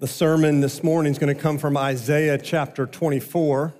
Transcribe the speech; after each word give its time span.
The 0.00 0.08
sermon 0.08 0.60
this 0.60 0.82
morning 0.82 1.12
is 1.12 1.18
going 1.18 1.36
to 1.36 1.38
come 1.38 1.58
from 1.58 1.76
Isaiah 1.76 2.38
chapter 2.38 2.86
24. 2.86 3.74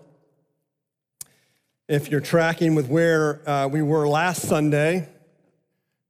If 1.89 2.11
you're 2.11 2.21
tracking 2.21 2.75
with 2.75 2.89
where 2.89 3.49
uh, 3.49 3.69
we 3.69 3.81
were 3.81 4.07
last 4.07 4.43
Sunday, 4.43 5.09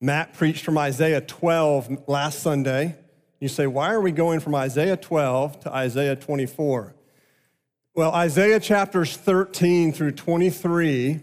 Matt 0.01 0.35
preached 0.35 0.65
from 0.65 0.79
Isaiah 0.79 1.21
12 1.21 2.09
last 2.09 2.41
Sunday. 2.41 2.97
You 3.39 3.47
say, 3.47 3.69
why 3.69 3.93
are 3.93 4.01
we 4.01 4.11
going 4.11 4.41
from 4.41 4.57
Isaiah 4.57 4.97
12 4.97 5.61
to 5.61 5.73
Isaiah 5.73 6.17
24? 6.17 6.93
Well, 7.95 8.11
Isaiah 8.11 8.59
chapters 8.59 9.17
13 9.17 9.93
through 9.93 10.11
23 10.11 11.21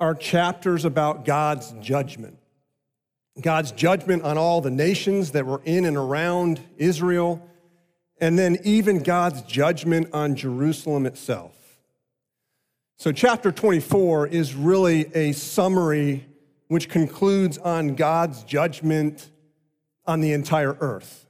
are 0.00 0.14
chapters 0.14 0.86
about 0.86 1.26
God's 1.26 1.72
judgment. 1.82 2.38
God's 3.38 3.70
judgment 3.70 4.22
on 4.22 4.38
all 4.38 4.62
the 4.62 4.70
nations 4.70 5.32
that 5.32 5.44
were 5.44 5.60
in 5.66 5.84
and 5.84 5.98
around 5.98 6.58
Israel 6.78 7.44
and 8.20 8.38
then 8.38 8.58
even 8.64 9.02
God's 9.02 9.42
judgment 9.42 10.08
on 10.12 10.34
Jerusalem 10.34 11.06
itself. 11.06 11.54
So, 12.96 13.12
chapter 13.12 13.52
24 13.52 14.26
is 14.26 14.54
really 14.54 15.14
a 15.14 15.32
summary 15.32 16.26
which 16.66 16.88
concludes 16.88 17.56
on 17.58 17.94
God's 17.94 18.42
judgment 18.44 19.30
on 20.06 20.20
the 20.20 20.32
entire 20.32 20.76
earth. 20.80 21.26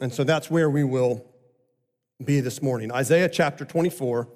And 0.00 0.12
so 0.12 0.24
that's 0.24 0.50
where 0.50 0.70
we 0.70 0.84
will 0.84 1.24
be 2.24 2.40
this 2.40 2.62
morning. 2.62 2.92
Isaiah 2.92 3.28
chapter 3.28 3.64
24, 3.64 4.28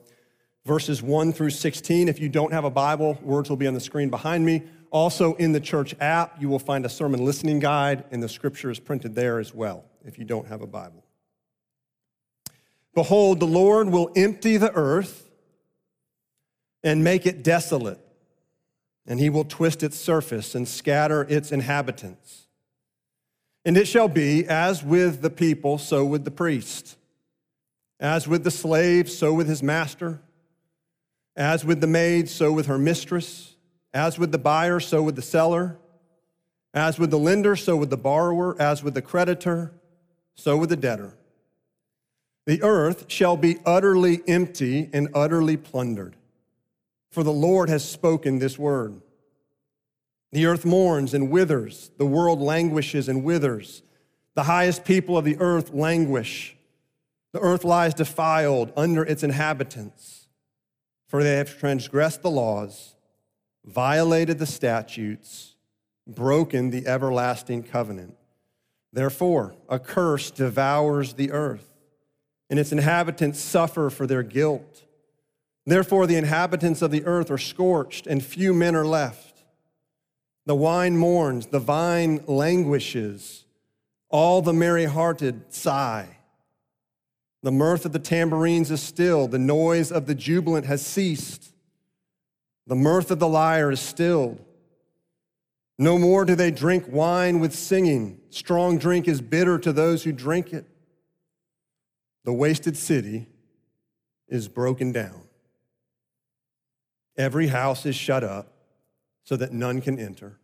verses 0.65 1.03
1 1.03 1.33
through 1.33 1.51
16. 1.51 2.09
If 2.09 2.21
you 2.21 2.29
don't 2.29 2.53
have 2.53 2.65
a 2.65 2.71
Bible, 2.71 3.19
words 3.23 3.49
will 3.49 3.57
be 3.57 3.67
on 3.67 3.75
the 3.75 3.81
screen 3.81 4.11
behind 4.11 4.45
me. 4.45 4.63
Also, 4.91 5.35
in 5.35 5.53
the 5.53 5.61
church 5.61 5.95
app, 6.01 6.41
you 6.41 6.49
will 6.49 6.59
find 6.59 6.85
a 6.85 6.89
sermon 6.89 7.25
listening 7.25 7.59
guide, 7.59 8.05
and 8.11 8.23
the 8.23 8.29
scripture 8.29 8.71
is 8.71 8.79
printed 8.79 9.15
there 9.15 9.39
as 9.39 9.55
well 9.55 9.85
if 10.05 10.19
you 10.19 10.25
don't 10.25 10.47
have 10.49 10.63
a 10.63 10.67
Bible. 10.67 11.06
Behold, 12.97 13.41
the 13.41 13.47
Lord 13.47 13.91
will 13.91 14.11
empty 14.17 14.57
the 14.57 14.73
earth 14.73 15.29
and 16.83 17.05
make 17.05 17.27
it 17.27 17.45
desolate, 17.45 18.01
and 19.07 19.21
he 19.21 19.29
will 19.29 19.45
twist 19.45 19.83
its 19.83 19.99
surface 19.99 20.55
and 20.55 20.67
scatter 20.67 21.27
its 21.29 21.53
inhabitants. 21.53 22.47
And 23.67 23.77
it 23.77 23.87
shall 23.87 24.09
be 24.09 24.47
as 24.47 24.83
with 24.83 25.21
the 25.21 25.29
people, 25.29 25.77
so 25.77 26.07
with 26.07 26.25
the 26.25 26.31
priest, 26.31 26.97
as 28.01 28.27
with 28.27 28.45
the 28.45 28.51
slave, 28.51 29.11
so 29.11 29.35
with 29.35 29.47
his 29.47 29.63
master, 29.63 30.23
as 31.37 31.67
with 31.67 31.83
the 31.83 31.87
maid, 31.87 32.31
so 32.31 32.51
with 32.51 32.65
her 32.65 32.79
mistress, 32.79 33.57
as 33.93 34.19
with 34.19 34.33
the 34.33 34.39
buyer, 34.39 34.81
so 34.81 35.03
with 35.03 35.17
the 35.17 35.23
seller, 35.23 35.77
as 36.73 36.99
with 36.99 37.11
the 37.11 37.19
lender, 37.19 37.57
so 37.57 37.77
with 37.77 37.91
the 37.91 37.99
borrower, 37.99 38.57
as 38.59 38.83
with 38.83 38.95
the 38.95 39.03
creditor, 39.03 39.75
so 40.35 40.57
with 40.57 40.71
the 40.71 40.77
debtor. 40.77 41.13
The 42.47 42.63
earth 42.63 43.07
shall 43.09 43.37
be 43.37 43.59
utterly 43.67 44.23
empty 44.29 44.89
and 44.93 45.09
utterly 45.13 45.57
plundered, 45.57 46.17
for 47.11 47.25
the 47.25 47.33
Lord 47.33 47.69
has 47.69 47.89
spoken 47.89 48.39
this 48.39 48.57
word. 48.57 49.01
The 50.31 50.47
earth 50.47 50.65
mourns 50.65 51.13
and 51.13 51.31
withers, 51.31 51.91
the 51.99 52.07
world 52.07 52.41
languishes 52.41 53.09
and 53.09 53.25
withers. 53.25 53.83
The 54.35 54.45
highest 54.45 54.85
people 54.85 55.19
of 55.19 55.25
the 55.25 55.37
earth 55.39 55.73
languish. 55.73 56.57
The 57.33 57.41
earth 57.41 57.65
lies 57.65 57.95
defiled 57.95 58.73
under 58.77 59.03
its 59.03 59.23
inhabitants, 59.23 60.29
for 61.09 61.23
they 61.23 61.37
have 61.37 61.59
transgressed 61.59 62.23
the 62.23 62.31
laws, 62.31 62.95
violated 63.65 64.39
the 64.39 64.47
statutes, 64.47 65.57
broken 66.07 66.71
the 66.71 66.87
everlasting 66.87 67.65
covenant. 67.65 68.15
Therefore, 68.93 69.55
a 69.69 69.79
curse 69.79 70.31
devours 70.31 71.15
the 71.15 71.33
earth 71.33 71.76
and 72.49 72.59
its 72.59 72.73
inhabitants 72.73 73.41
suffer 73.41 73.91
for 73.91 74.07
their 74.07 74.23
guilt. 74.23 74.85
Therefore, 75.65 76.07
the 76.07 76.17
inhabitants 76.17 76.81
of 76.81 76.91
the 76.91 77.05
earth 77.05 77.31
are 77.31 77.39
scorched, 77.39 78.07
and 78.07 78.25
few 78.25 78.55
men 78.55 78.77
are 78.77 78.87
left. 78.87 79.43
The 80.47 80.55
wine 80.55 80.97
mourns, 80.97 81.47
the 81.47 81.59
vine 81.59 82.23
languishes, 82.27 83.45
all 84.09 84.43
the 84.43 84.53
merry 84.53 84.85
hearted 84.85 85.53
sigh. 85.53 86.19
The 87.43 87.51
mirth 87.51 87.85
of 87.85 87.93
the 87.93 87.99
tambourines 87.99 88.71
is 88.71 88.81
still, 88.81 89.27
the 89.27 89.39
noise 89.39 89.91
of 89.91 90.07
the 90.07 90.15
jubilant 90.15 90.67
has 90.67 90.87
ceased. 90.87 91.53
The 92.69 92.77
mirth 92.77 93.11
of 93.11 93.19
the 93.19 93.29
lyre 93.29 93.71
is 93.73 93.81
stilled. 93.81 94.45
No 95.79 95.99
more 95.99 96.25
do 96.25 96.35
they 96.35 96.51
drink 96.51 96.85
wine 96.89 97.39
with 97.41 97.55
singing. 97.55 98.21
Strong 98.31 98.79
drink 98.79 99.07
is 99.07 99.21
bitter 99.21 99.59
to 99.59 99.73
those 99.73 100.05
who 100.05 100.13
drink 100.13 100.53
it. 100.53 100.65
The 102.27 102.33
wasted 102.33 102.77
city 102.77 103.29
is 104.27 104.49
broken 104.49 104.91
down. 104.91 105.23
Every 107.17 107.47
house 107.47 107.87
is 107.87 107.95
shut 107.95 108.25
up 108.25 108.49
so 109.23 109.37
that 109.37 109.53
none 109.53 109.81
can 109.81 109.97
enter. 109.97 110.37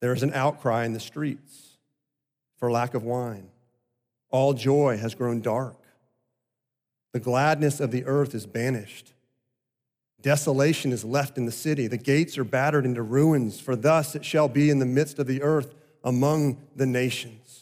There 0.00 0.12
is 0.12 0.24
an 0.24 0.32
outcry 0.34 0.84
in 0.84 0.94
the 0.94 1.00
streets 1.00 1.78
for 2.56 2.72
lack 2.72 2.94
of 2.94 3.04
wine. 3.04 3.50
All 4.30 4.52
joy 4.52 4.96
has 4.96 5.14
grown 5.14 5.42
dark. 5.42 5.76
The 7.12 7.20
gladness 7.20 7.78
of 7.78 7.92
the 7.92 8.04
earth 8.04 8.34
is 8.34 8.44
banished. 8.44 9.12
Desolation 10.20 10.90
is 10.90 11.04
left 11.04 11.38
in 11.38 11.46
the 11.46 11.52
city. 11.52 11.86
The 11.86 11.96
gates 11.98 12.36
are 12.36 12.42
battered 12.42 12.84
into 12.84 13.02
ruins, 13.02 13.60
for 13.60 13.76
thus 13.76 14.16
it 14.16 14.24
shall 14.24 14.48
be 14.48 14.70
in 14.70 14.80
the 14.80 14.86
midst 14.86 15.20
of 15.20 15.28
the 15.28 15.40
earth 15.40 15.72
among 16.02 16.60
the 16.74 16.86
nations 16.86 17.61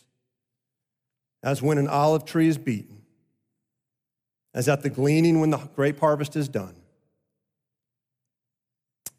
as 1.42 1.62
when 1.62 1.78
an 1.78 1.88
olive 1.88 2.24
tree 2.24 2.48
is 2.48 2.58
beaten, 2.58 3.02
as 4.54 4.68
at 4.68 4.82
the 4.82 4.90
gleaning 4.90 5.40
when 5.40 5.50
the 5.50 5.58
grape 5.58 6.00
harvest 6.00 6.36
is 6.36 6.48
done. 6.48 6.74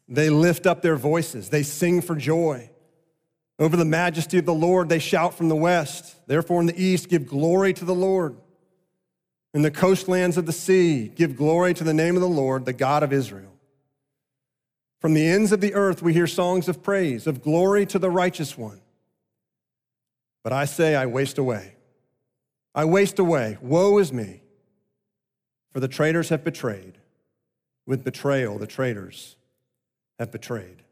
They 0.08 0.30
lift 0.30 0.66
up 0.66 0.82
their 0.82 0.96
voices, 0.96 1.48
they 1.48 1.62
sing 1.62 2.02
for 2.02 2.14
joy. 2.14 2.70
Over 3.58 3.76
the 3.76 3.84
majesty 3.84 4.38
of 4.38 4.46
the 4.46 4.54
Lord, 4.54 4.88
they 4.88 4.98
shout 4.98 5.34
from 5.34 5.48
the 5.48 5.54
west. 5.54 6.16
Therefore, 6.26 6.60
in 6.60 6.66
the 6.66 6.82
east, 6.82 7.08
give 7.08 7.26
glory 7.26 7.72
to 7.74 7.84
the 7.84 7.94
Lord. 7.94 8.36
In 9.54 9.62
the 9.62 9.70
coastlands 9.70 10.36
of 10.36 10.46
the 10.46 10.52
sea, 10.52 11.08
give 11.08 11.36
glory 11.36 11.74
to 11.74 11.84
the 11.84 11.94
name 11.94 12.16
of 12.16 12.22
the 12.22 12.28
Lord, 12.28 12.64
the 12.64 12.72
God 12.72 13.02
of 13.02 13.12
Israel. 13.12 13.52
From 15.00 15.14
the 15.14 15.26
ends 15.26 15.52
of 15.52 15.60
the 15.60 15.74
earth, 15.74 16.02
we 16.02 16.12
hear 16.12 16.26
songs 16.26 16.68
of 16.68 16.82
praise, 16.82 17.26
of 17.26 17.42
glory 17.42 17.84
to 17.86 17.98
the 17.98 18.10
righteous 18.10 18.56
one. 18.56 18.80
But 20.42 20.52
I 20.52 20.64
say, 20.64 20.96
I 20.96 21.06
waste 21.06 21.38
away. 21.38 21.76
I 22.74 22.84
waste 22.84 23.18
away. 23.18 23.58
Woe 23.60 23.98
is 23.98 24.12
me. 24.12 24.42
For 25.72 25.80
the 25.80 25.88
traitors 25.88 26.28
have 26.28 26.44
betrayed. 26.44 26.98
With 27.86 28.04
betrayal, 28.04 28.58
the 28.58 28.66
traitors 28.66 29.36
have 30.18 30.30
betrayed. 30.30 30.82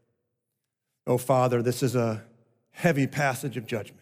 Oh, 1.06 1.18
Father, 1.18 1.62
this 1.62 1.82
is 1.82 1.94
a 1.94 2.24
heavy 2.72 3.06
passage 3.06 3.56
of 3.56 3.66
judgment. 3.66 4.00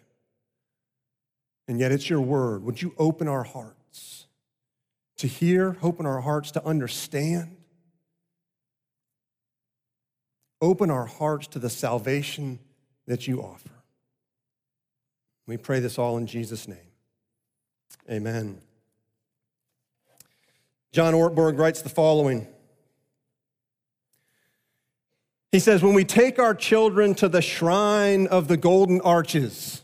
And 1.66 1.78
yet 1.78 1.92
it's 1.92 2.08
your 2.08 2.20
word. 2.20 2.64
Would 2.64 2.80
you 2.80 2.94
open 2.96 3.28
our 3.28 3.44
hearts 3.44 4.26
to 5.18 5.26
hear, 5.26 5.76
open 5.82 6.06
our 6.06 6.20
hearts 6.20 6.50
to 6.52 6.64
understand? 6.64 7.56
Open 10.60 10.90
our 10.90 11.06
hearts 11.06 11.46
to 11.48 11.58
the 11.58 11.70
salvation 11.70 12.58
that 13.06 13.28
you 13.28 13.42
offer. 13.42 13.70
We 15.46 15.56
pray 15.56 15.80
this 15.80 15.98
all 15.98 16.16
in 16.16 16.26
Jesus' 16.26 16.66
name. 16.66 16.78
Amen. 18.10 18.60
John 20.92 21.14
Ortberg 21.14 21.58
writes 21.58 21.82
the 21.82 21.88
following. 21.88 22.46
He 25.52 25.58
says, 25.58 25.82
When 25.82 25.94
we 25.94 26.04
take 26.04 26.38
our 26.38 26.54
children 26.54 27.14
to 27.16 27.28
the 27.28 27.42
shrine 27.42 28.26
of 28.26 28.48
the 28.48 28.56
golden 28.56 29.00
arches, 29.02 29.82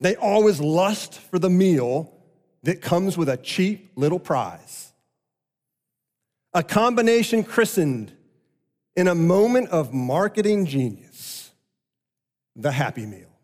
they 0.00 0.16
always 0.16 0.60
lust 0.60 1.18
for 1.18 1.38
the 1.38 1.50
meal 1.50 2.12
that 2.62 2.80
comes 2.80 3.16
with 3.16 3.28
a 3.28 3.36
cheap 3.36 3.92
little 3.96 4.18
prize. 4.18 4.92
A 6.54 6.62
combination 6.62 7.44
christened 7.44 8.12
in 8.96 9.08
a 9.08 9.14
moment 9.14 9.68
of 9.68 9.92
marketing 9.92 10.66
genius, 10.66 11.52
the 12.56 12.72
Happy 12.72 13.06
Meal. 13.06 13.37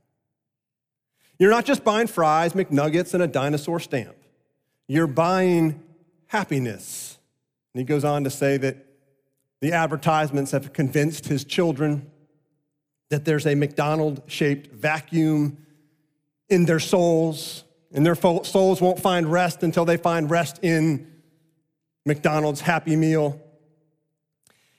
You're 1.39 1.51
not 1.51 1.65
just 1.65 1.85
buying 1.85 2.07
fries, 2.07 2.53
McNuggets, 2.53 3.15
and 3.15 3.23
a 3.23 3.27
dinosaur 3.27 3.81
stamp. 3.81 4.17
You're 4.87 5.07
buying 5.07 5.83
happiness. 6.27 7.19
And 7.73 7.81
he 7.81 7.85
goes 7.85 8.05
on 8.05 8.25
to 8.25 8.31
say 8.31 8.57
that 8.59 8.77
the 9.61 9.73
advertisements 9.73 10.53
have 10.53 10.73
convinced 10.73 11.27
his 11.27 11.45
children 11.45 12.11
that 13.11 13.25
there's 13.25 13.47
a 13.47 13.55
McDonald 13.55 14.23
shaped 14.27 14.73
vacuum 14.73 15.59
in 16.49 16.65
their 16.67 16.81
souls, 16.81 17.65
and 17.93 18.05
their 18.05 18.15
souls 18.15 18.81
won't 18.81 19.01
find 19.01 19.31
rest 19.31 19.63
until 19.63 19.85
they 19.85 19.97
find 19.97 20.31
rest 20.31 20.59
in 20.63 21.11
McDonald's 22.05 22.61
Happy 22.61 22.97
Meal. 22.97 23.41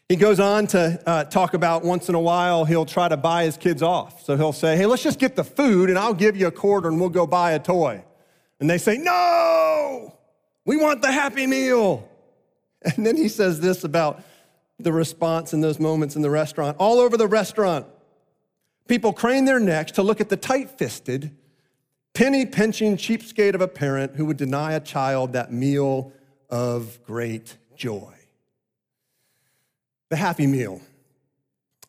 He 0.07 0.17
goes 0.17 0.39
on 0.39 0.67
to 0.67 1.01
uh, 1.07 1.23
talk 1.23 1.55
about 1.55 1.83
once 1.83 2.09
in 2.09 2.15
a 2.15 2.19
while 2.19 2.63
he'll 2.63 2.85
try 2.85 3.07
to 3.07 3.17
buy 3.17 3.45
his 3.45 3.57
kids 3.57 3.81
off. 3.81 4.23
So 4.23 4.37
he'll 4.37 4.53
say, 4.53 4.77
Hey, 4.77 4.85
let's 4.85 5.01
just 5.01 5.19
get 5.19 5.35
the 5.35 5.43
food 5.43 5.89
and 5.89 5.97
I'll 5.97 6.13
give 6.13 6.37
you 6.37 6.47
a 6.47 6.51
quarter 6.51 6.87
and 6.87 6.99
we'll 6.99 7.09
go 7.09 7.25
buy 7.25 7.53
a 7.53 7.59
toy. 7.59 8.03
And 8.59 8.69
they 8.69 8.77
say, 8.77 8.97
No, 8.97 10.15
we 10.63 10.77
want 10.77 11.01
the 11.01 11.11
happy 11.11 11.47
meal. 11.47 12.09
And 12.95 13.03
then 13.03 13.17
he 13.17 13.29
says 13.29 13.59
this 13.61 13.83
about 13.83 14.21
the 14.77 14.93
response 14.93 15.53
in 15.53 15.61
those 15.61 15.79
moments 15.79 16.15
in 16.15 16.21
the 16.21 16.29
restaurant. 16.29 16.77
All 16.79 16.99
over 16.99 17.17
the 17.17 17.25
restaurant, 17.25 17.87
people 18.87 19.11
crane 19.11 19.45
their 19.45 19.59
necks 19.59 19.93
to 19.93 20.03
look 20.03 20.21
at 20.21 20.29
the 20.29 20.37
tight 20.37 20.69
fisted, 20.69 21.35
penny 22.13 22.45
pinching 22.45 22.95
cheapskate 22.95 23.55
of 23.55 23.61
a 23.61 23.67
parent 23.67 24.17
who 24.17 24.25
would 24.27 24.37
deny 24.37 24.73
a 24.73 24.79
child 24.79 25.33
that 25.33 25.51
meal 25.51 26.13
of 26.47 26.99
great 27.07 27.57
joy. 27.75 28.14
The 30.09 30.15
happy 30.15 30.47
meal. 30.47 30.81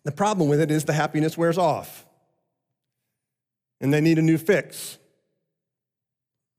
The 0.04 0.12
problem 0.12 0.48
with 0.48 0.60
it 0.60 0.70
is 0.70 0.84
the 0.84 0.92
happiness 0.92 1.36
wears 1.36 1.58
off, 1.58 2.06
and 3.80 3.92
they 3.92 4.00
need 4.00 4.18
a 4.18 4.22
new 4.22 4.38
fix. 4.38 4.98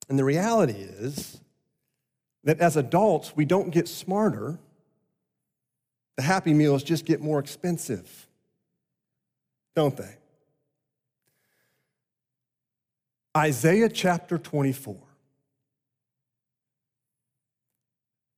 And 0.10 0.20
the 0.20 0.24
reality 0.24 0.74
is 0.74 1.40
that 2.44 2.60
as 2.60 2.78
adults, 2.78 3.36
we 3.36 3.46
don't 3.46 3.72
get 3.72 3.88
smarter. 3.88 4.60
The 6.18 6.24
happy 6.24 6.54
meals 6.54 6.84
just 6.84 7.06
get 7.06 7.22
more 7.22 7.40
expensive, 7.40 8.28
don't 9.76 9.96
they? 9.96 10.16
Isaiah 13.36 13.90
chapter 13.90 14.38
24 14.38 14.98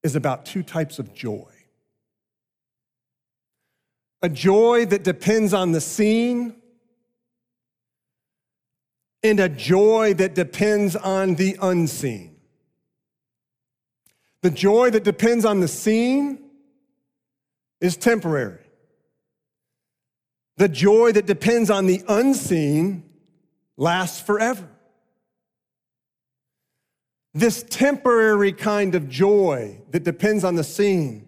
is 0.04 0.15
about 0.15 0.45
two 0.45 0.62
types 0.62 1.00
of 1.00 1.13
joy 1.13 1.58
a 4.21 4.30
joy 4.30 4.86
that 4.86 5.04
depends 5.04 5.54
on 5.54 5.71
the 5.71 5.81
seen, 5.81 6.56
and 9.24 9.39
a 9.39 9.50
joy 9.50 10.13
that 10.13 10.36
depends 10.36 10.95
on 10.95 11.36
the 11.36 11.57
unseen. 11.62 12.36
The 14.42 14.50
joy 14.50 14.89
that 14.92 15.04
depends 15.04 15.44
on 15.44 15.60
the 15.60 15.68
seen 15.68 16.39
is 17.81 17.98
temporary. 17.98 18.66
The 20.57 20.69
joy 20.69 21.12
that 21.13 21.25
depends 21.25 21.69
on 21.69 21.86
the 21.86 22.04
unseen 22.07 23.04
lasts 23.77 24.22
forever. 24.22 24.68
This 27.33 27.63
temporary 27.63 28.51
kind 28.54 28.95
of 28.95 29.07
joy 29.07 29.81
that 29.92 30.04
depends 30.04 30.44
on 30.44 30.56
the 30.56 30.63
seen 30.63 31.27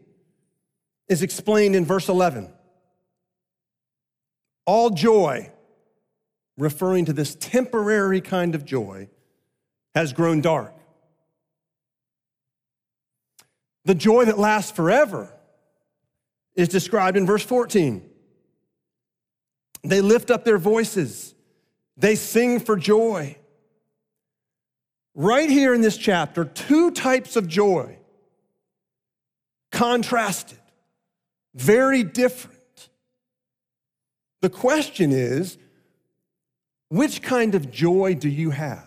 is 1.07 1.21
explained 1.21 1.75
in 1.75 1.85
verse 1.85 2.09
11. 2.09 2.51
All 4.73 4.89
joy, 4.89 5.51
referring 6.57 7.03
to 7.03 7.11
this 7.11 7.35
temporary 7.35 8.21
kind 8.21 8.55
of 8.55 8.63
joy, 8.63 9.09
has 9.93 10.13
grown 10.13 10.39
dark. 10.39 10.73
The 13.83 13.95
joy 13.95 14.23
that 14.23 14.39
lasts 14.39 14.71
forever 14.71 15.29
is 16.55 16.69
described 16.69 17.17
in 17.17 17.25
verse 17.25 17.43
14. 17.43 18.09
They 19.83 19.99
lift 19.99 20.31
up 20.31 20.45
their 20.45 20.57
voices, 20.57 21.35
they 21.97 22.15
sing 22.15 22.61
for 22.61 22.77
joy. 22.77 23.35
Right 25.13 25.49
here 25.49 25.73
in 25.73 25.81
this 25.81 25.97
chapter, 25.97 26.45
two 26.45 26.91
types 26.91 27.35
of 27.35 27.45
joy 27.45 27.97
contrasted, 29.69 30.61
very 31.55 32.03
different. 32.03 32.60
The 34.41 34.49
question 34.49 35.11
is 35.11 35.57
which 36.89 37.21
kind 37.21 37.55
of 37.55 37.71
joy 37.71 38.15
do 38.15 38.27
you 38.27 38.49
have? 38.49 38.85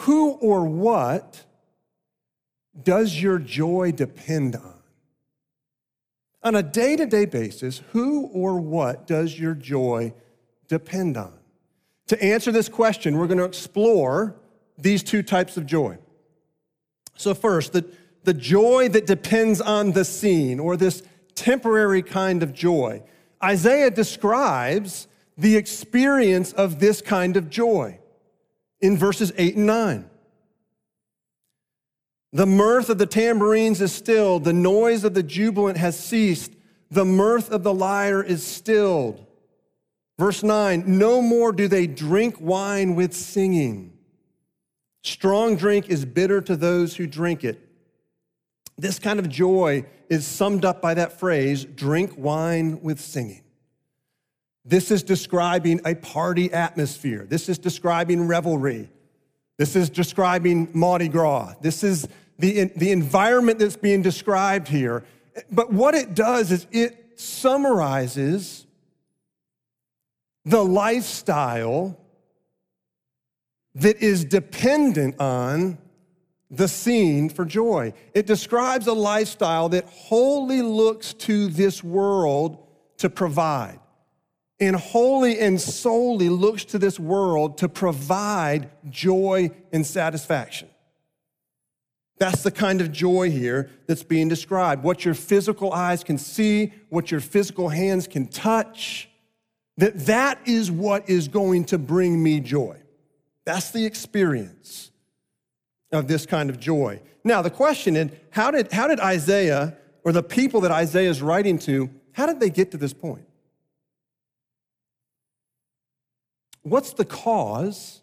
Who 0.00 0.32
or 0.32 0.66
what 0.66 1.44
does 2.80 3.20
your 3.20 3.38
joy 3.38 3.92
depend 3.92 4.54
on? 4.54 4.74
On 6.42 6.54
a 6.54 6.62
day 6.62 6.94
to 6.96 7.06
day 7.06 7.24
basis, 7.24 7.80
who 7.92 8.26
or 8.26 8.60
what 8.60 9.06
does 9.06 9.38
your 9.38 9.54
joy 9.54 10.12
depend 10.68 11.16
on? 11.16 11.32
To 12.08 12.22
answer 12.22 12.52
this 12.52 12.68
question, 12.68 13.16
we're 13.16 13.26
going 13.26 13.38
to 13.38 13.44
explore 13.44 14.36
these 14.78 15.02
two 15.02 15.22
types 15.22 15.56
of 15.56 15.66
joy. 15.66 15.98
So, 17.16 17.34
first, 17.34 17.72
the, 17.72 17.84
the 18.24 18.34
joy 18.34 18.88
that 18.90 19.06
depends 19.06 19.60
on 19.60 19.92
the 19.92 20.04
seen 20.04 20.60
or 20.60 20.76
this 20.76 21.02
temporary 21.36 22.02
kind 22.02 22.42
of 22.42 22.52
joy. 22.52 23.02
Isaiah 23.42 23.90
describes 23.90 25.06
the 25.38 25.56
experience 25.56 26.52
of 26.52 26.80
this 26.80 27.00
kind 27.00 27.36
of 27.36 27.48
joy 27.48 28.00
in 28.80 28.96
verses 28.96 29.32
8 29.36 29.56
and 29.56 29.66
9. 29.66 30.10
The 32.32 32.46
mirth 32.46 32.90
of 32.90 32.98
the 32.98 33.06
tambourines 33.06 33.80
is 33.80 33.92
stilled, 33.92 34.44
the 34.44 34.52
noise 34.52 35.04
of 35.04 35.14
the 35.14 35.22
jubilant 35.22 35.78
has 35.78 35.98
ceased, 35.98 36.52
the 36.90 37.04
mirth 37.04 37.50
of 37.50 37.62
the 37.62 37.72
lyre 37.72 38.22
is 38.22 38.44
stilled. 38.44 39.24
Verse 40.18 40.42
9 40.42 40.84
No 40.86 41.20
more 41.20 41.52
do 41.52 41.68
they 41.68 41.86
drink 41.86 42.36
wine 42.40 42.94
with 42.94 43.14
singing. 43.14 43.92
Strong 45.02 45.56
drink 45.56 45.88
is 45.88 46.04
bitter 46.04 46.40
to 46.40 46.56
those 46.56 46.96
who 46.96 47.06
drink 47.06 47.44
it. 47.44 47.65
This 48.78 48.98
kind 48.98 49.18
of 49.18 49.28
joy 49.28 49.86
is 50.08 50.26
summed 50.26 50.64
up 50.64 50.82
by 50.82 50.94
that 50.94 51.18
phrase 51.18 51.64
drink 51.64 52.12
wine 52.16 52.80
with 52.82 53.00
singing. 53.00 53.42
This 54.64 54.90
is 54.90 55.02
describing 55.02 55.80
a 55.84 55.94
party 55.94 56.52
atmosphere. 56.52 57.24
This 57.28 57.48
is 57.48 57.58
describing 57.58 58.26
revelry. 58.26 58.90
This 59.58 59.76
is 59.76 59.88
describing 59.88 60.68
Mardi 60.74 61.08
Gras. 61.08 61.54
This 61.60 61.82
is 61.82 62.08
the, 62.38 62.64
the 62.76 62.90
environment 62.90 63.58
that's 63.58 63.76
being 63.76 64.02
described 64.02 64.68
here. 64.68 65.04
But 65.50 65.72
what 65.72 65.94
it 65.94 66.14
does 66.14 66.50
is 66.50 66.66
it 66.72 67.18
summarizes 67.20 68.66
the 70.44 70.62
lifestyle 70.62 71.98
that 73.76 73.96
is 73.98 74.24
dependent 74.24 75.20
on 75.20 75.78
the 76.50 76.68
seen 76.68 77.28
for 77.28 77.44
joy. 77.44 77.92
It 78.14 78.26
describes 78.26 78.86
a 78.86 78.92
lifestyle 78.92 79.68
that 79.70 79.86
wholly 79.86 80.62
looks 80.62 81.12
to 81.14 81.48
this 81.48 81.82
world 81.82 82.58
to 82.98 83.10
provide, 83.10 83.80
and 84.58 84.76
wholly 84.76 85.38
and 85.38 85.60
solely 85.60 86.28
looks 86.28 86.64
to 86.66 86.78
this 86.78 86.98
world 86.98 87.58
to 87.58 87.68
provide 87.68 88.70
joy 88.88 89.50
and 89.72 89.84
satisfaction. 89.84 90.68
That's 92.18 92.42
the 92.42 92.50
kind 92.50 92.80
of 92.80 92.92
joy 92.92 93.30
here 93.30 93.70
that's 93.86 94.02
being 94.02 94.28
described. 94.28 94.82
What 94.82 95.04
your 95.04 95.12
physical 95.12 95.72
eyes 95.72 96.02
can 96.02 96.16
see, 96.16 96.72
what 96.88 97.10
your 97.10 97.20
physical 97.20 97.68
hands 97.68 98.06
can 98.08 98.26
touch, 98.26 99.10
that 99.76 100.06
that 100.06 100.40
is 100.46 100.70
what 100.70 101.10
is 101.10 101.28
going 101.28 101.66
to 101.66 101.78
bring 101.78 102.22
me 102.22 102.40
joy. 102.40 102.78
That's 103.44 103.70
the 103.70 103.84
experience 103.84 104.90
of 105.92 106.08
this 106.08 106.26
kind 106.26 106.50
of 106.50 106.58
joy. 106.58 107.00
Now, 107.24 107.42
the 107.42 107.50
question 107.50 107.96
is 107.96 108.10
how 108.30 108.50
did, 108.50 108.72
how 108.72 108.88
did 108.88 109.00
Isaiah, 109.00 109.76
or 110.04 110.12
the 110.12 110.22
people 110.22 110.60
that 110.62 110.70
Isaiah 110.70 111.10
is 111.10 111.22
writing 111.22 111.58
to, 111.60 111.90
how 112.12 112.26
did 112.26 112.40
they 112.40 112.50
get 112.50 112.70
to 112.72 112.76
this 112.76 112.92
point? 112.92 113.26
What's 116.62 116.92
the 116.94 117.04
cause 117.04 118.00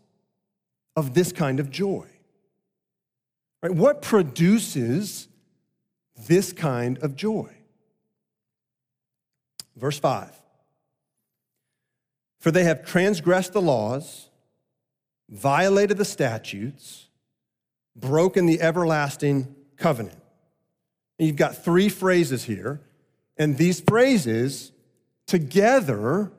of 0.96 1.14
this 1.14 1.32
kind 1.32 1.60
of 1.60 1.70
joy? 1.70 2.08
Right? 3.62 3.74
What 3.74 4.02
produces 4.02 5.28
this 6.28 6.54
kind 6.54 6.98
of 7.00 7.16
joy? 7.16 7.50
Verse 9.76 10.00
5 10.00 10.32
For 12.40 12.52
they 12.52 12.64
have 12.64 12.86
transgressed 12.86 13.54
the 13.54 13.62
laws, 13.62 14.30
violated 15.30 15.98
the 15.98 16.06
statutes, 16.06 17.08
broken 17.96 18.46
the 18.46 18.62
everlasting 18.62 19.56
covenant. 19.78 20.20
And 21.20 21.28
you've 21.28 21.38
got 21.38 21.64
three 21.64 21.90
phrases 21.90 22.44
here, 22.44 22.82
and 23.38 23.58
these 23.58 23.80
phrases 23.80 24.72
together 25.28 26.32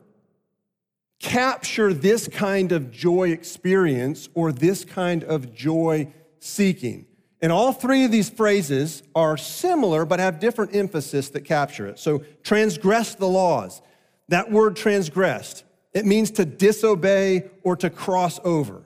capture 1.20 1.94
this 1.94 2.28
kind 2.28 2.72
of 2.72 2.90
joy 2.90 3.30
experience 3.30 4.28
or 4.34 4.52
this 4.52 4.84
kind 4.84 5.24
of 5.24 5.54
joy 5.54 6.12
seeking. 6.38 7.06
And 7.40 7.52
all 7.52 7.72
three 7.72 8.04
of 8.04 8.10
these 8.10 8.30
phrases 8.30 9.02
are 9.14 9.36
similar 9.36 10.04
but 10.04 10.18
have 10.18 10.40
different 10.40 10.74
emphasis 10.74 11.30
that 11.30 11.42
capture 11.42 11.86
it. 11.86 11.98
So, 11.98 12.22
transgress 12.42 13.14
the 13.14 13.28
laws. 13.28 13.82
That 14.28 14.50
word 14.50 14.76
transgressed, 14.76 15.64
it 15.92 16.06
means 16.06 16.30
to 16.32 16.44
disobey 16.44 17.50
or 17.62 17.76
to 17.76 17.90
cross 17.90 18.40
over. 18.44 18.82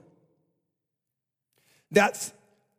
That's 1.91 2.33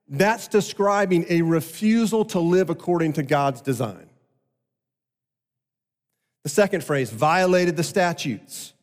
that's 0.09 0.47
describing 0.47 1.25
a 1.29 1.43
refusal 1.43 2.25
to 2.25 2.39
live 2.39 2.69
according 2.69 3.13
to 3.13 3.23
God's 3.23 3.61
design. 3.61 4.09
The 6.43 6.49
second 6.49 6.83
phrase, 6.83 7.11
violated 7.11 7.77
the 7.77 7.83
statutes. 7.83 8.73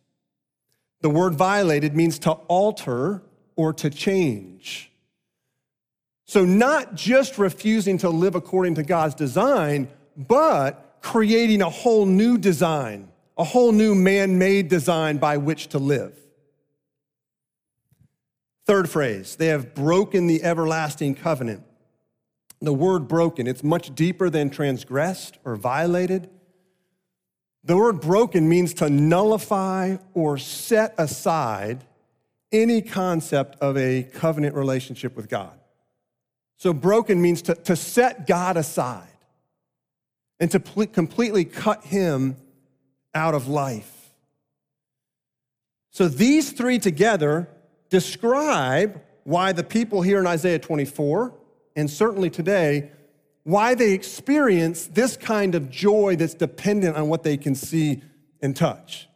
The 1.00 1.10
word 1.10 1.34
violated 1.34 1.96
means 1.96 2.18
to 2.20 2.32
alter 2.32 3.22
or 3.56 3.72
to 3.74 3.90
change. 3.90 4.92
So, 6.26 6.44
not 6.44 6.94
just 6.94 7.38
refusing 7.38 7.98
to 7.98 8.10
live 8.10 8.34
according 8.34 8.74
to 8.76 8.82
God's 8.82 9.14
design, 9.14 9.88
but 10.16 10.98
creating 11.00 11.62
a 11.62 11.70
whole 11.70 12.04
new 12.04 12.36
design, 12.36 13.08
a 13.38 13.44
whole 13.44 13.72
new 13.72 13.94
man 13.94 14.38
made 14.38 14.68
design 14.68 15.18
by 15.18 15.36
which 15.36 15.68
to 15.68 15.78
live. 15.78 16.25
Third 18.66 18.90
phrase, 18.90 19.36
they 19.36 19.46
have 19.46 19.74
broken 19.74 20.26
the 20.26 20.42
everlasting 20.42 21.14
covenant. 21.14 21.62
The 22.60 22.74
word 22.74 23.06
broken, 23.06 23.46
it's 23.46 23.62
much 23.62 23.94
deeper 23.94 24.28
than 24.28 24.50
transgressed 24.50 25.38
or 25.44 25.54
violated. 25.54 26.28
The 27.62 27.76
word 27.76 28.00
broken 28.00 28.48
means 28.48 28.74
to 28.74 28.90
nullify 28.90 29.98
or 30.14 30.36
set 30.36 30.94
aside 30.98 31.84
any 32.50 32.82
concept 32.82 33.56
of 33.60 33.76
a 33.76 34.02
covenant 34.02 34.56
relationship 34.56 35.14
with 35.14 35.28
God. 35.28 35.58
So, 36.56 36.72
broken 36.72 37.20
means 37.20 37.42
to, 37.42 37.54
to 37.54 37.76
set 37.76 38.26
God 38.26 38.56
aside 38.56 39.06
and 40.40 40.50
to 40.52 40.60
ple- 40.60 40.86
completely 40.86 41.44
cut 41.44 41.84
him 41.84 42.36
out 43.14 43.34
of 43.34 43.46
life. 43.46 44.10
So, 45.90 46.08
these 46.08 46.52
three 46.52 46.78
together 46.78 47.48
describe 47.88 49.00
why 49.24 49.52
the 49.52 49.64
people 49.64 50.02
here 50.02 50.18
in 50.20 50.26
Isaiah 50.26 50.58
24, 50.58 51.34
and 51.74 51.90
certainly 51.90 52.30
today, 52.30 52.90
why 53.42 53.74
they 53.74 53.92
experience 53.92 54.86
this 54.86 55.16
kind 55.16 55.54
of 55.54 55.70
joy 55.70 56.16
that's 56.16 56.34
dependent 56.34 56.96
on 56.96 57.08
what 57.08 57.22
they 57.22 57.36
can 57.36 57.54
see 57.54 58.02
and 58.40 58.56
touch. 58.56 59.08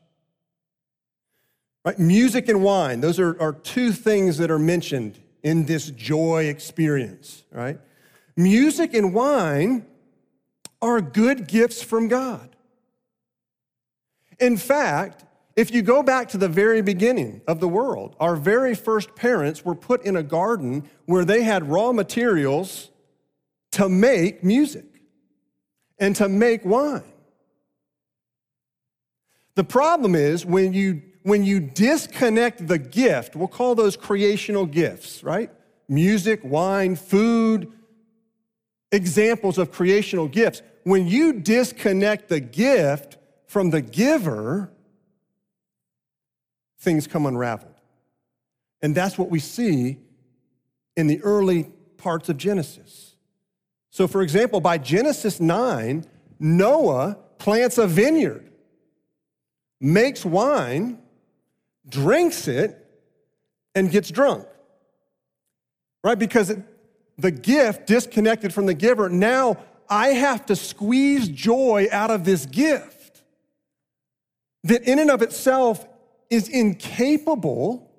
Right? 1.85 1.99
Music 1.99 2.49
and 2.49 2.62
wine, 2.62 3.00
those 3.00 3.19
are, 3.19 3.41
are 3.41 3.53
two 3.53 3.93
things 3.93 4.39
that 4.39 4.50
are 4.50 4.59
mentioned 4.59 5.19
in 5.43 5.65
this 5.65 5.91
joy 5.91 6.45
experience, 6.45 7.45
right? 7.50 7.81
Music 8.37 8.95
and 8.95 9.15
wine 9.15 9.87
are 10.83 11.00
good 11.00 11.47
gifts 11.47 11.83
from 11.83 12.09
God. 12.09 12.55
In 14.39 14.57
fact, 14.57 15.25
if 15.61 15.71
you 15.75 15.83
go 15.83 16.02
back 16.02 16.31
to 16.31 16.38
the 16.38 16.49
very 16.49 16.81
beginning 16.81 17.43
of 17.47 17.61
the 17.61 17.69
world, 17.69 18.17
our 18.19 18.35
very 18.35 18.75
first 18.75 19.14
parents 19.14 19.62
were 19.62 19.75
put 19.75 20.02
in 20.07 20.17
a 20.17 20.23
garden 20.23 20.88
where 21.05 21.23
they 21.23 21.43
had 21.43 21.69
raw 21.69 21.93
materials 21.93 22.90
to 23.73 23.87
make 23.87 24.43
music 24.43 24.87
and 25.99 26.17
to 26.17 26.31
make 26.31 26.64
wine. 26.64 27.12
The 29.55 29.64
problem 29.64 30.14
is 30.14 30.47
when 30.47 30.73
you 30.73 31.02
when 31.25 31.45
you 31.45 31.61
disconnect 31.61 32.67
the 32.67 32.79
gift, 32.79 33.37
we'll 33.37 33.47
call 33.47 33.75
those 33.75 33.99
creational 33.99 34.64
gifts, 34.64 35.23
right? 35.23 35.50
Music, 35.90 36.40
wine, 36.43 36.97
food, 36.97 37.71
examples 38.90 39.59
of 39.59 39.71
creational 39.71 40.26
gifts. 40.26 40.62
When 40.85 41.07
you 41.07 41.35
disconnect 41.35 42.31
the 42.31 42.40
gift 42.40 43.19
from 43.45 43.69
the 43.69 43.83
giver, 43.83 44.73
things 46.81 47.07
come 47.07 47.27
unraveled. 47.27 47.75
And 48.83 48.95
that's 48.95 49.19
what 49.19 49.31
we 49.31 49.39
see 49.39 49.99
in 50.97 51.07
the 51.07 51.21
early 51.23 51.65
parts 51.99 52.29
of 52.29 52.37
Genesis. 52.37 53.15
So, 53.91 54.07
for 54.07 54.23
example, 54.23 54.61
by 54.61 54.79
Genesis 54.79 55.41
9, 55.41 56.05
Noah 56.39 57.19
plants 57.39 57.79
a 57.79 57.87
vineyard, 57.87 58.51
makes 59.81 60.25
wine, 60.25 60.99
drinks 61.89 62.49
it, 62.49 62.77
and 63.75 63.91
gets 63.91 64.11
drunk. 64.11 64.47
Right? 66.03 66.19
Because 66.19 66.51
it, 66.51 66.63
the 67.19 67.31
gift 67.31 67.87
disconnected 67.87 68.55
from 68.55 68.67
the 68.67 68.75
giver, 68.75 69.09
now 69.09 69.59
I 69.89 70.09
have 70.09 70.47
to 70.47 70.57
squeeze 70.57 71.29
joy 71.29 71.89
out 71.91 72.11
of 72.11 72.25
this 72.25 72.47
gift 72.47 73.23
that 74.65 74.83
in 74.85 74.99
and 74.99 75.11
of 75.11 75.21
itself 75.21 75.87
is 76.31 76.49
incapable 76.49 77.91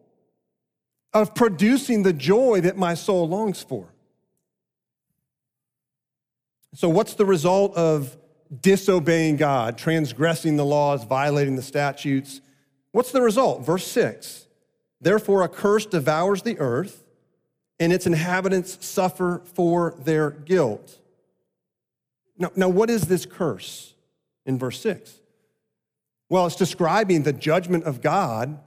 of 1.13 1.35
producing 1.35 2.03
the 2.03 2.13
joy 2.13 2.61
that 2.61 2.77
my 2.77 2.93
soul 2.93 3.27
longs 3.27 3.61
for. 3.61 3.93
So, 6.73 6.87
what's 6.87 7.15
the 7.15 7.25
result 7.25 7.75
of 7.75 8.17
disobeying 8.61 9.35
God, 9.35 9.77
transgressing 9.77 10.55
the 10.55 10.65
laws, 10.65 11.03
violating 11.03 11.57
the 11.57 11.61
statutes? 11.61 12.39
What's 12.91 13.11
the 13.11 13.21
result? 13.21 13.65
Verse 13.65 13.85
6 13.87 14.47
Therefore, 15.01 15.43
a 15.43 15.49
curse 15.49 15.85
devours 15.85 16.43
the 16.43 16.57
earth, 16.59 17.03
and 17.79 17.91
its 17.91 18.05
inhabitants 18.05 18.85
suffer 18.85 19.41
for 19.53 19.95
their 19.99 20.31
guilt. 20.31 20.99
Now, 22.37 22.51
now 22.55 22.69
what 22.69 22.89
is 22.89 23.03
this 23.03 23.25
curse 23.25 23.95
in 24.45 24.57
verse 24.57 24.79
6? 24.79 25.20
Well, 26.31 26.45
it's 26.45 26.55
describing 26.55 27.23
the 27.23 27.33
judgment 27.33 27.83
of 27.83 28.01
God 28.01 28.57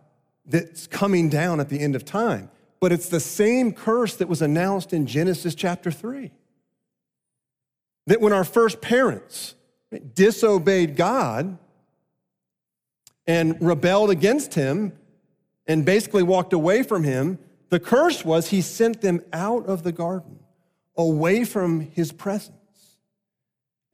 that's 0.45 0.87
coming 0.87 1.31
down 1.31 1.61
at 1.61 1.71
the 1.71 1.81
end 1.81 1.97
of 1.97 2.05
time. 2.05 2.51
But 2.79 2.93
it's 2.93 3.09
the 3.09 3.21
same 3.21 3.73
curse 3.73 4.17
that 4.17 4.29
was 4.29 4.43
announced 4.43 4.93
in 4.93 5.07
Genesis 5.07 5.55
chapter 5.55 5.91
3. 5.91 6.31
That 8.07 8.21
when 8.21 8.35
our 8.35 8.45
first 8.45 8.83
parents 8.83 9.55
disobeyed 10.15 10.95
God, 10.95 11.57
and 13.27 13.57
rebelled 13.63 14.11
against 14.11 14.53
him 14.53 14.93
and 15.67 15.87
basically 15.87 16.23
walked 16.23 16.53
away 16.53 16.83
from 16.83 17.03
him, 17.03 17.39
the 17.71 17.81
curse 17.81 18.27
was 18.27 18.51
he 18.51 18.61
sent 18.61 19.01
them 19.01 19.23
out 19.33 19.65
of 19.65 19.85
the 19.85 19.93
garden, 19.93 20.39
away 20.99 21.47
from 21.47 21.81
his 21.81 22.13
presence. 22.13 22.59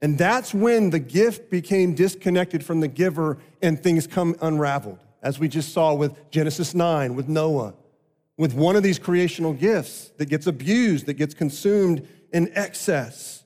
And 0.01 0.17
that's 0.17 0.53
when 0.53 0.89
the 0.89 0.99
gift 0.99 1.51
became 1.51 1.93
disconnected 1.93 2.65
from 2.65 2.79
the 2.79 2.87
giver 2.87 3.37
and 3.61 3.81
things 3.81 4.07
come 4.07 4.35
unraveled, 4.41 4.99
as 5.21 5.37
we 5.37 5.47
just 5.47 5.73
saw 5.73 5.93
with 5.93 6.31
Genesis 6.31 6.73
9, 6.73 7.15
with 7.15 7.29
Noah, 7.29 7.75
with 8.37 8.53
one 8.53 8.75
of 8.75 8.81
these 8.81 8.97
creational 8.97 9.53
gifts 9.53 10.11
that 10.17 10.25
gets 10.25 10.47
abused, 10.47 11.05
that 11.05 11.13
gets 11.13 11.35
consumed 11.35 12.07
in 12.33 12.51
excess. 12.55 13.43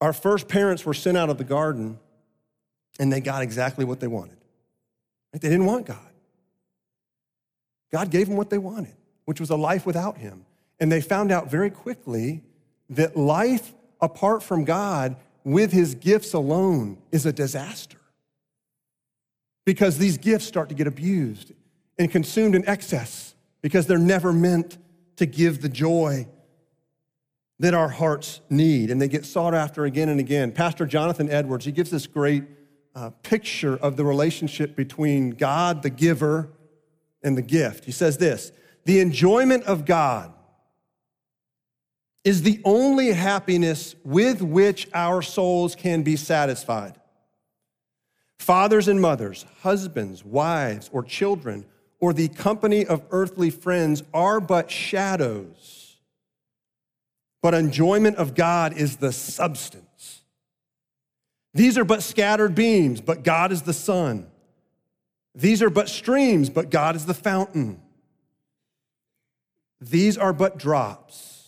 Our 0.00 0.12
first 0.12 0.48
parents 0.48 0.86
were 0.86 0.94
sent 0.94 1.18
out 1.18 1.28
of 1.28 1.38
the 1.38 1.44
garden 1.44 1.98
and 2.98 3.12
they 3.12 3.20
got 3.20 3.42
exactly 3.42 3.84
what 3.84 3.98
they 3.98 4.06
wanted. 4.06 4.36
They 5.32 5.38
didn't 5.38 5.66
want 5.66 5.86
God. 5.86 5.98
God 7.92 8.10
gave 8.10 8.28
them 8.28 8.36
what 8.36 8.50
they 8.50 8.58
wanted, 8.58 8.94
which 9.24 9.40
was 9.40 9.50
a 9.50 9.56
life 9.56 9.86
without 9.86 10.16
Him. 10.16 10.44
And 10.80 10.90
they 10.90 11.00
found 11.00 11.30
out 11.30 11.50
very 11.50 11.70
quickly 11.70 12.42
that 12.88 13.16
life 13.16 13.74
apart 14.00 14.42
from 14.42 14.64
God 14.64 15.16
with 15.44 15.72
His 15.72 15.94
gifts 15.94 16.32
alone 16.32 16.98
is 17.12 17.26
a 17.26 17.32
disaster. 17.32 17.98
Because 19.64 19.98
these 19.98 20.18
gifts 20.18 20.46
start 20.46 20.70
to 20.70 20.74
get 20.74 20.86
abused 20.86 21.52
and 21.98 22.10
consumed 22.10 22.54
in 22.54 22.66
excess 22.66 23.34
because 23.60 23.86
they're 23.86 23.98
never 23.98 24.32
meant 24.32 24.78
to 25.16 25.26
give 25.26 25.60
the 25.60 25.68
joy 25.68 26.26
that 27.58 27.74
our 27.74 27.90
hearts 27.90 28.40
need, 28.48 28.90
and 28.90 29.00
they 29.00 29.06
get 29.06 29.26
sought 29.26 29.54
after 29.54 29.84
again 29.84 30.08
and 30.08 30.18
again. 30.18 30.50
Pastor 30.50 30.86
Jonathan 30.86 31.30
Edwards, 31.30 31.66
he 31.66 31.72
gives 31.72 31.90
this 31.90 32.06
great 32.06 32.44
uh, 32.94 33.10
picture 33.22 33.76
of 33.76 33.96
the 33.98 34.04
relationship 34.04 34.74
between 34.74 35.30
God, 35.30 35.82
the 35.82 35.90
giver, 35.90 36.48
and 37.22 37.36
the 37.36 37.42
gift. 37.42 37.84
He 37.84 37.92
says 37.92 38.16
this 38.16 38.50
The 38.86 39.00
enjoyment 39.00 39.64
of 39.64 39.84
God 39.84 40.32
is 42.24 42.42
the 42.42 42.60
only 42.64 43.12
happiness 43.12 43.94
with 44.04 44.42
which 44.42 44.88
our 44.92 45.22
souls 45.22 45.74
can 45.74 46.02
be 46.02 46.16
satisfied. 46.16 46.98
Fathers 48.38 48.88
and 48.88 49.00
mothers, 49.00 49.46
husbands, 49.62 50.24
wives, 50.24 50.90
or 50.92 51.02
children, 51.02 51.64
or 51.98 52.12
the 52.12 52.28
company 52.28 52.86
of 52.86 53.02
earthly 53.10 53.50
friends 53.50 54.02
are 54.12 54.40
but 54.40 54.70
shadows 54.70 55.80
but 57.42 57.54
enjoyment 57.54 58.16
of 58.16 58.34
God 58.34 58.74
is 58.76 58.96
the 58.96 59.12
substance. 59.12 60.22
These 61.54 61.78
are 61.78 61.84
but 61.84 62.02
scattered 62.02 62.54
beams, 62.54 63.00
but 63.00 63.22
God 63.22 63.50
is 63.50 63.62
the 63.62 63.72
sun. 63.72 64.26
These 65.34 65.62
are 65.62 65.70
but 65.70 65.88
streams, 65.88 66.50
but 66.50 66.70
God 66.70 66.96
is 66.96 67.06
the 67.06 67.14
fountain. 67.14 67.80
These 69.80 70.18
are 70.18 70.32
but 70.32 70.58
drops, 70.58 71.39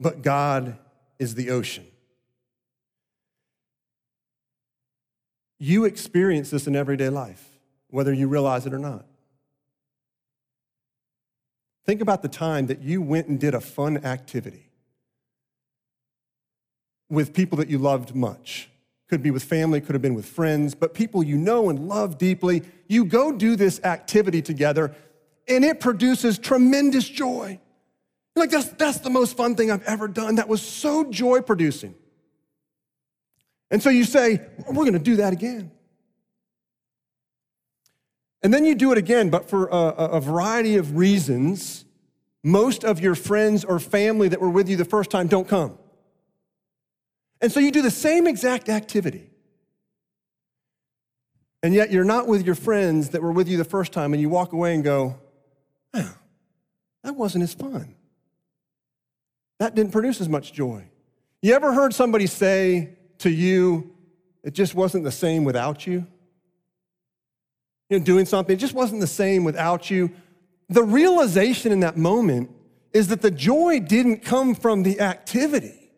but 0.00 0.22
God 0.22 0.76
is 1.18 1.34
the 1.34 1.50
ocean. 1.50 1.86
You 5.58 5.84
experience 5.84 6.50
this 6.50 6.66
in 6.66 6.76
everyday 6.76 7.08
life, 7.08 7.48
whether 7.88 8.12
you 8.12 8.28
realize 8.28 8.66
it 8.66 8.74
or 8.74 8.78
not. 8.78 9.06
Think 11.86 12.00
about 12.00 12.22
the 12.22 12.28
time 12.28 12.66
that 12.66 12.82
you 12.82 13.00
went 13.00 13.28
and 13.28 13.38
did 13.38 13.54
a 13.54 13.60
fun 13.60 14.04
activity 14.04 14.66
with 17.08 17.32
people 17.32 17.58
that 17.58 17.70
you 17.70 17.78
loved 17.78 18.14
much. 18.14 18.68
Could 19.08 19.22
be 19.22 19.30
with 19.30 19.44
family, 19.44 19.80
could 19.80 19.94
have 19.94 20.02
been 20.02 20.16
with 20.16 20.26
friends, 20.26 20.74
but 20.74 20.92
people 20.92 21.22
you 21.22 21.36
know 21.36 21.70
and 21.70 21.88
love 21.88 22.18
deeply. 22.18 22.62
You 22.88 23.04
go 23.04 23.30
do 23.30 23.54
this 23.54 23.80
activity 23.84 24.42
together, 24.42 24.94
and 25.46 25.64
it 25.64 25.78
produces 25.78 26.38
tremendous 26.38 27.08
joy. 27.08 27.60
You're 28.36 28.44
like, 28.44 28.50
that's, 28.50 28.68
that's 28.68 28.98
the 28.98 29.08
most 29.08 29.34
fun 29.34 29.56
thing 29.56 29.70
I've 29.70 29.82
ever 29.84 30.08
done. 30.08 30.34
That 30.34 30.46
was 30.46 30.60
so 30.60 31.10
joy 31.10 31.40
producing. 31.40 31.94
And 33.70 33.82
so 33.82 33.88
you 33.88 34.04
say, 34.04 34.46
we're 34.68 34.84
going 34.84 34.92
to 34.92 34.98
do 34.98 35.16
that 35.16 35.32
again. 35.32 35.70
And 38.42 38.52
then 38.52 38.64
you 38.64 38.74
do 38.74 38.92
it 38.92 38.98
again, 38.98 39.30
but 39.30 39.48
for 39.48 39.66
a, 39.68 39.76
a, 39.76 40.20
variety 40.20 40.76
of 40.76 40.96
reasons, 40.96 41.84
most 42.44 42.84
of 42.84 43.00
your 43.00 43.14
friends 43.14 43.64
or 43.64 43.80
family 43.80 44.28
that 44.28 44.40
were 44.40 44.50
with 44.50 44.68
you 44.68 44.76
the 44.76 44.84
first 44.84 45.10
time 45.10 45.26
don't 45.26 45.48
come. 45.48 45.78
And 47.40 47.50
so 47.50 47.58
you 47.58 47.72
do 47.72 47.82
the 47.82 47.90
same 47.90 48.26
exact 48.26 48.68
activity. 48.68 49.30
And 51.62 51.74
yet 51.74 51.90
you're 51.90 52.04
not 52.04 52.28
with 52.28 52.46
your 52.46 52.54
friends 52.54 53.08
that 53.10 53.22
were 53.22 53.32
with 53.32 53.48
you 53.48 53.56
the 53.56 53.64
first 53.64 53.90
time, 53.90 54.12
and 54.12 54.20
you 54.20 54.28
walk 54.28 54.52
away 54.52 54.74
and 54.74 54.84
go, 54.84 55.18
oh, 55.94 56.14
that 57.02 57.16
wasn't 57.16 57.42
as 57.42 57.54
fun. 57.54 57.95
That 59.58 59.74
didn't 59.74 59.92
produce 59.92 60.20
as 60.20 60.28
much 60.28 60.52
joy. 60.52 60.84
You 61.42 61.54
ever 61.54 61.72
heard 61.72 61.94
somebody 61.94 62.26
say 62.26 62.96
to 63.18 63.30
you, 63.30 63.94
it 64.42 64.52
just 64.52 64.74
wasn't 64.74 65.04
the 65.04 65.12
same 65.12 65.44
without 65.44 65.86
you? 65.86 66.06
You 67.88 67.98
know, 67.98 68.04
doing 68.04 68.26
something, 68.26 68.54
it 68.54 68.58
just 68.58 68.74
wasn't 68.74 69.00
the 69.00 69.06
same 69.06 69.44
without 69.44 69.90
you. 69.90 70.10
The 70.68 70.82
realization 70.82 71.72
in 71.72 71.80
that 71.80 71.96
moment 71.96 72.50
is 72.92 73.08
that 73.08 73.22
the 73.22 73.30
joy 73.30 73.80
didn't 73.80 74.22
come 74.22 74.54
from 74.54 74.82
the 74.82 75.00
activity 75.00 75.90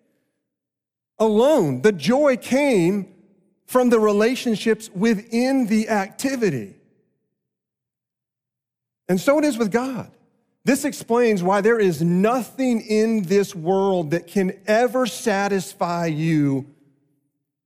alone. 1.19 1.83
The 1.83 1.93
joy 1.93 2.37
came 2.37 3.15
from 3.67 3.91
the 3.91 4.01
relationships 4.01 4.91
within 4.95 5.67
the 5.67 5.89
activity. 5.89 6.75
And 9.09 9.21
so 9.21 9.39
it 9.39 9.45
is 9.45 9.57
with 9.57 9.71
God. 9.71 10.11
This 10.65 10.85
explains 10.85 11.43
why 11.43 11.61
there 11.61 11.79
is 11.79 12.03
nothing 12.03 12.81
in 12.81 13.23
this 13.23 13.55
world 13.55 14.11
that 14.11 14.27
can 14.27 14.53
ever 14.67 15.07
satisfy 15.07 16.07
you 16.07 16.67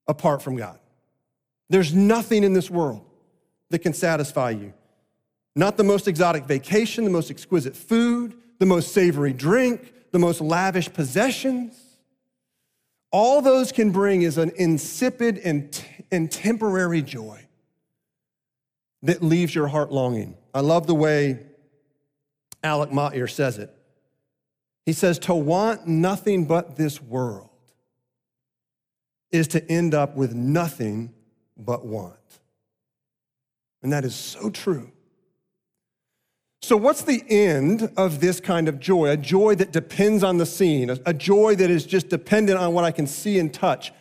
apart 0.07 0.43
from 0.43 0.57
God. 0.57 0.79
There's 1.69 1.95
nothing 1.95 2.45
in 2.45 2.53
this 2.53 2.71
world 2.71 3.05
that 3.71 3.81
can 3.81 3.95
satisfy 3.95 4.51
you. 4.51 4.73
Not 5.57 5.77
the 5.77 5.85
most 5.85 6.07
exotic 6.07 6.45
vacation, 6.45 7.05
the 7.05 7.11
most 7.11 7.31
exquisite 7.31 7.77
food, 7.77 8.35
the 8.59 8.67
most 8.67 8.93
savory 8.93 9.33
drink, 9.33 9.93
the 10.13 10.19
most 10.19 10.41
lavish 10.41 10.93
possessions. 10.93 11.79
All 13.11 13.43
those 13.43 13.73
can 13.73 13.91
bring 13.91 14.23
is 14.23 14.39
an 14.39 14.53
insipid 14.57 15.39
and, 15.39 15.73
t- 15.73 15.85
and 16.11 16.31
temporary 16.31 17.03
joy 17.03 17.47
that 19.03 19.23
leaves 19.23 19.55
your 19.55 19.69
heart 19.69 19.91
longing. 19.91 20.37
I 20.55 20.61
love 20.61 20.87
the 20.87 20.95
way 20.95 21.41
Alec 22.63 22.91
Motyer 22.91 23.27
says 23.27 23.59
it. 23.59 23.75
He 24.87 24.93
says, 24.93 25.19
To 25.21 25.35
want 25.35 25.87
nothing 25.87 26.45
but 26.45 26.77
this 26.77 27.01
world 27.01 27.51
is 29.31 29.49
to 29.49 29.71
end 29.71 29.95
up 29.95 30.15
with 30.17 30.35
nothing 30.35 31.13
but 31.57 31.85
want. 31.87 32.17
And 33.83 33.93
that 33.93 34.05
is 34.05 34.15
so 34.15 34.51
true. 34.51 34.93
So, 36.61 36.77
what's 36.77 37.03
the 37.03 37.25
end 37.29 37.91
of 37.97 38.21
this 38.21 38.39
kind 38.39 38.69
of 38.69 38.79
joy? 38.79 39.11
A 39.11 39.17
joy 39.17 39.57
that 39.57 39.73
depends 39.73 40.23
on 40.23 40.37
the 40.39 40.47
seen, 40.47 40.91
a 40.91 41.13
joy 41.13 41.57
that 41.57 41.71
is 41.71 41.85
just 41.85 42.09
dependent 42.09 42.59
on 42.59 42.73
what 42.73 42.85
I 42.85 42.93
can 42.93 43.09
see 43.09 43.41
and 43.41 43.53
touch. 43.53 43.93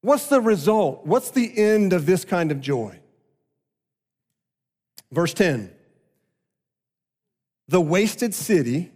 What's 0.00 0.28
the 0.28 0.40
result? 0.40 1.06
What's 1.06 1.30
the 1.30 1.52
end 1.58 1.92
of 1.92 2.06
this 2.06 2.24
kind 2.24 2.50
of 2.50 2.62
joy? 2.62 2.98
Verse 5.12 5.34
10 5.34 5.70
The 7.70 7.80
wasted 7.80 8.34
city 8.34 8.90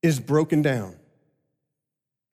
is 0.00 0.20
broken 0.20 0.62
down. 0.62 0.94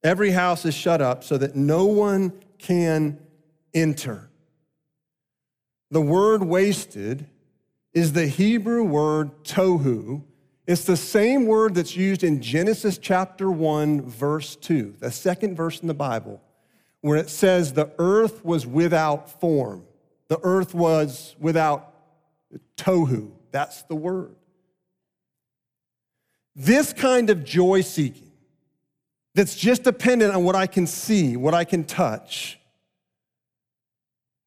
Every 0.04 0.30
house 0.30 0.64
is 0.64 0.76
shut 0.76 1.02
up 1.02 1.24
so 1.24 1.40
that 1.40 1.56
no 1.56 1.88
one 1.88 2.34
can 2.60 3.18
enter. 3.74 4.30
The 5.90 6.02
word 6.02 6.44
wasted 6.44 7.26
is 7.96 8.14
the 8.14 8.28
Hebrew 8.28 8.84
word 8.84 9.44
tohu. 9.44 10.22
It's 10.68 10.84
the 10.86 10.96
same 10.96 11.48
word 11.48 11.74
that's 11.74 11.98
used 11.98 12.24
in 12.24 12.40
Genesis 12.40 13.00
chapter 13.00 13.50
1, 13.50 14.04
verse 14.04 14.56
2, 14.56 14.98
the 15.00 15.10
second 15.10 15.56
verse 15.56 15.80
in 15.80 15.88
the 15.88 15.96
Bible, 15.96 16.44
where 17.02 17.18
it 17.18 17.32
says 17.32 17.74
the 17.74 17.92
earth 17.98 18.46
was 18.46 18.68
without 18.68 19.42
form. 19.42 19.84
The 20.28 20.40
earth 20.44 20.76
was 20.76 21.36
without 21.40 21.92
tohu. 22.78 23.32
That's 23.50 23.82
the 23.84 23.96
word. 23.96 24.36
This 26.56 26.94
kind 26.94 27.30
of 27.30 27.44
joy 27.44 27.82
seeking 27.82 28.32
that's 29.36 29.56
just 29.56 29.84
dependent 29.84 30.34
on 30.34 30.44
what 30.44 30.56
I 30.56 30.68
can 30.68 30.86
see, 30.86 31.36
what 31.36 31.54
I 31.54 31.64
can 31.64 31.84
touch, 31.84 32.60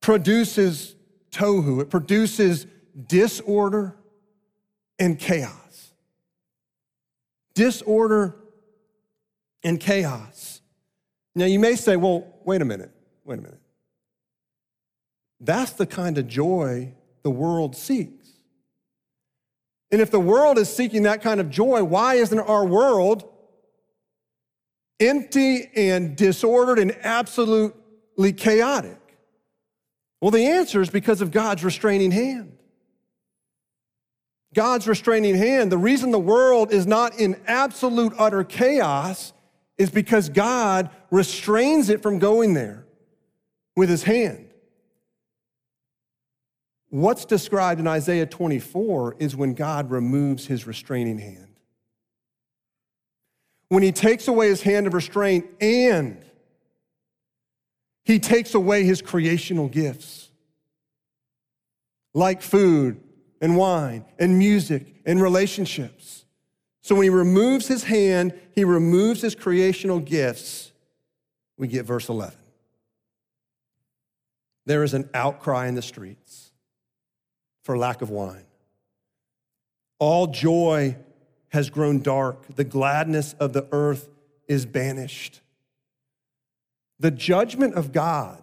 produces 0.01 0.95
tohu. 1.33 1.83
It 1.83 1.91
produces 1.91 2.67
disorder 3.09 3.97
and 4.99 5.19
chaos. 5.19 5.93
Disorder 7.55 8.37
and 9.65 9.81
chaos. 9.81 10.61
Now, 11.35 11.47
you 11.47 11.59
may 11.59 11.75
say, 11.75 11.97
well, 11.97 12.27
wait 12.45 12.63
a 12.63 12.65
minute, 12.65 12.93
wait 13.25 13.39
a 13.41 13.43
minute. 13.43 13.61
That's 15.41 15.73
the 15.73 15.87
kind 15.87 16.17
of 16.17 16.29
joy 16.29 16.95
the 17.23 17.31
world 17.31 17.77
seeks. 17.77 18.29
And 19.91 20.01
if 20.01 20.11
the 20.11 20.21
world 20.21 20.59
is 20.59 20.75
seeking 20.75 21.05
that 21.05 21.23
kind 21.23 21.41
of 21.41 21.51
joy, 21.51 21.85
why 21.85 22.15
isn't 22.15 22.39
our 22.39 22.65
world 22.65 23.29
empty 24.99 25.71
and 25.77 26.17
disordered 26.17 26.79
and 26.79 26.97
absolutely 27.03 28.33
chaotic? 28.33 29.01
Well, 30.21 30.31
the 30.31 30.47
answer 30.47 30.81
is 30.81 30.91
because 30.91 31.21
of 31.21 31.31
God's 31.31 31.63
restraining 31.63 32.11
hand. 32.11 32.57
God's 34.55 34.89
restraining 34.89 35.35
hand, 35.35 35.71
the 35.71 35.79
reason 35.79 36.11
the 36.11 36.19
world 36.19 36.73
is 36.73 36.87
not 36.87 37.21
in 37.21 37.39
absolute 37.47 38.15
utter 38.19 38.43
chaos 38.43 39.35
is 39.77 39.91
because 39.91 40.31
God 40.31 40.89
restrains 41.11 41.91
it 41.91 42.03
from 42.03 42.19
going 42.19 42.55
there 42.55 42.87
with 43.77 43.91
his 43.91 44.03
hand. 44.03 44.46
What's 46.91 47.25
described 47.25 47.81
in 47.81 47.87
Isaiah 47.87 48.27
24 48.27 49.17
is 49.19 49.35
when 49.35 49.55
God 49.55 49.91
removes 49.91 50.47
his 50.47 50.67
restraining 50.67 51.19
hand 51.19 51.47
when 53.69 53.83
he 53.83 53.93
takes 53.93 54.29
away 54.29 54.49
his 54.49 54.63
hand 54.63 54.87
of 54.87 54.95
restraint 54.95 55.47
and 55.61 56.23
he 58.05 58.19
takes 58.19 58.55
away 58.55 58.85
his 58.85 59.03
creational 59.03 59.69
gifts, 59.69 60.31
like 62.15 62.43
food 62.43 63.01
and 63.41 63.57
wine 63.57 64.05
and 64.19 64.39
music 64.39 65.03
and 65.05 65.21
relationships. 65.21 66.25
So 66.83 66.95
when 66.95 67.05
he 67.05 67.11
removes 67.11 67.67
his 67.67 67.83
hand, 67.85 68.33
he 68.55 68.65
removes 68.65 69.21
his 69.21 69.35
creational 69.35 69.99
gifts. 69.99 70.71
We 71.59 71.67
get 71.67 71.85
verse 71.85 72.09
11. 72.09 72.37
There 74.67 74.85
is 74.85 74.95
an 74.95 75.11
outcry 75.13 75.67
in 75.67 75.75
the 75.75 75.83
streets 75.83 76.46
for 77.67 77.77
lack 77.77 78.01
of 78.01 78.11
wine. 78.11 78.45
All 79.99 80.29
joy 80.29 80.97
has 81.49 81.69
grown 81.69 82.01
dark. 82.01 82.55
The 82.55 82.63
gladness 82.63 83.35
of 83.41 83.53
the 83.53 83.67
earth 83.73 84.09
is 84.47 84.65
banished. 84.65 85.41
The 87.01 87.11
judgment 87.11 87.75
of 87.75 87.91
God 87.91 88.41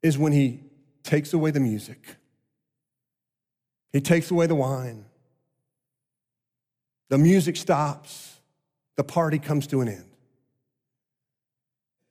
is 0.00 0.16
when 0.16 0.32
He 0.32 0.60
takes 1.02 1.32
away 1.32 1.50
the 1.50 1.60
music, 1.60 2.16
He 3.92 4.00
takes 4.00 4.30
away 4.30 4.46
the 4.46 4.54
wine. 4.54 5.04
The 7.08 7.18
music 7.18 7.56
stops, 7.56 8.38
the 8.96 9.02
party 9.02 9.40
comes 9.40 9.66
to 9.68 9.80
an 9.80 9.88
end. 9.88 10.10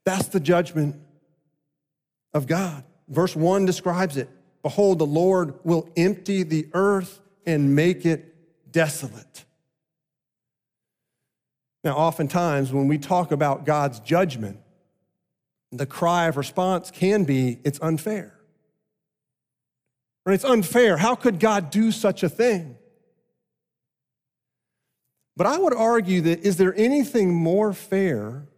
That's 0.04 0.28
the 0.30 0.40
judgment 0.40 1.00
of 2.34 2.46
God. 2.48 2.84
Verse 3.08 3.36
1 3.36 3.66
describes 3.66 4.18
it 4.18 4.28
Behold, 4.68 5.00
the 5.00 5.06
Lord 5.06 5.64
will 5.64 5.88
empty 5.96 6.44
the 6.44 6.68
earth 6.74 7.22
and 7.46 7.74
make 7.74 8.06
it 8.06 8.36
desolate. 8.70 9.46
Now, 11.86 11.96
oftentimes 11.96 12.74
when 12.74 12.90
we 12.90 12.98
talk 12.98 13.32
about 13.32 13.66
God's 13.66 14.02
judgment, 14.02 14.60
the 15.72 15.86
cry 15.86 16.26
of 16.26 16.36
response 16.36 16.92
can 16.92 17.24
be, 17.24 17.60
it's 17.64 17.80
unfair. 17.82 18.38
Or 20.26 20.34
It's 20.34 20.44
unfair. 20.44 20.98
How 20.98 21.16
could 21.16 21.40
God 21.40 21.70
do 21.70 21.90
such 21.94 22.22
a 22.22 22.28
thing? 22.28 22.76
But 25.38 25.48
I 25.48 25.58
would 25.58 25.74
argue 25.74 26.20
that 26.24 26.42
is 26.42 26.58
there 26.58 26.76
anything 26.76 27.34
more 27.34 27.72
fair 27.72 28.50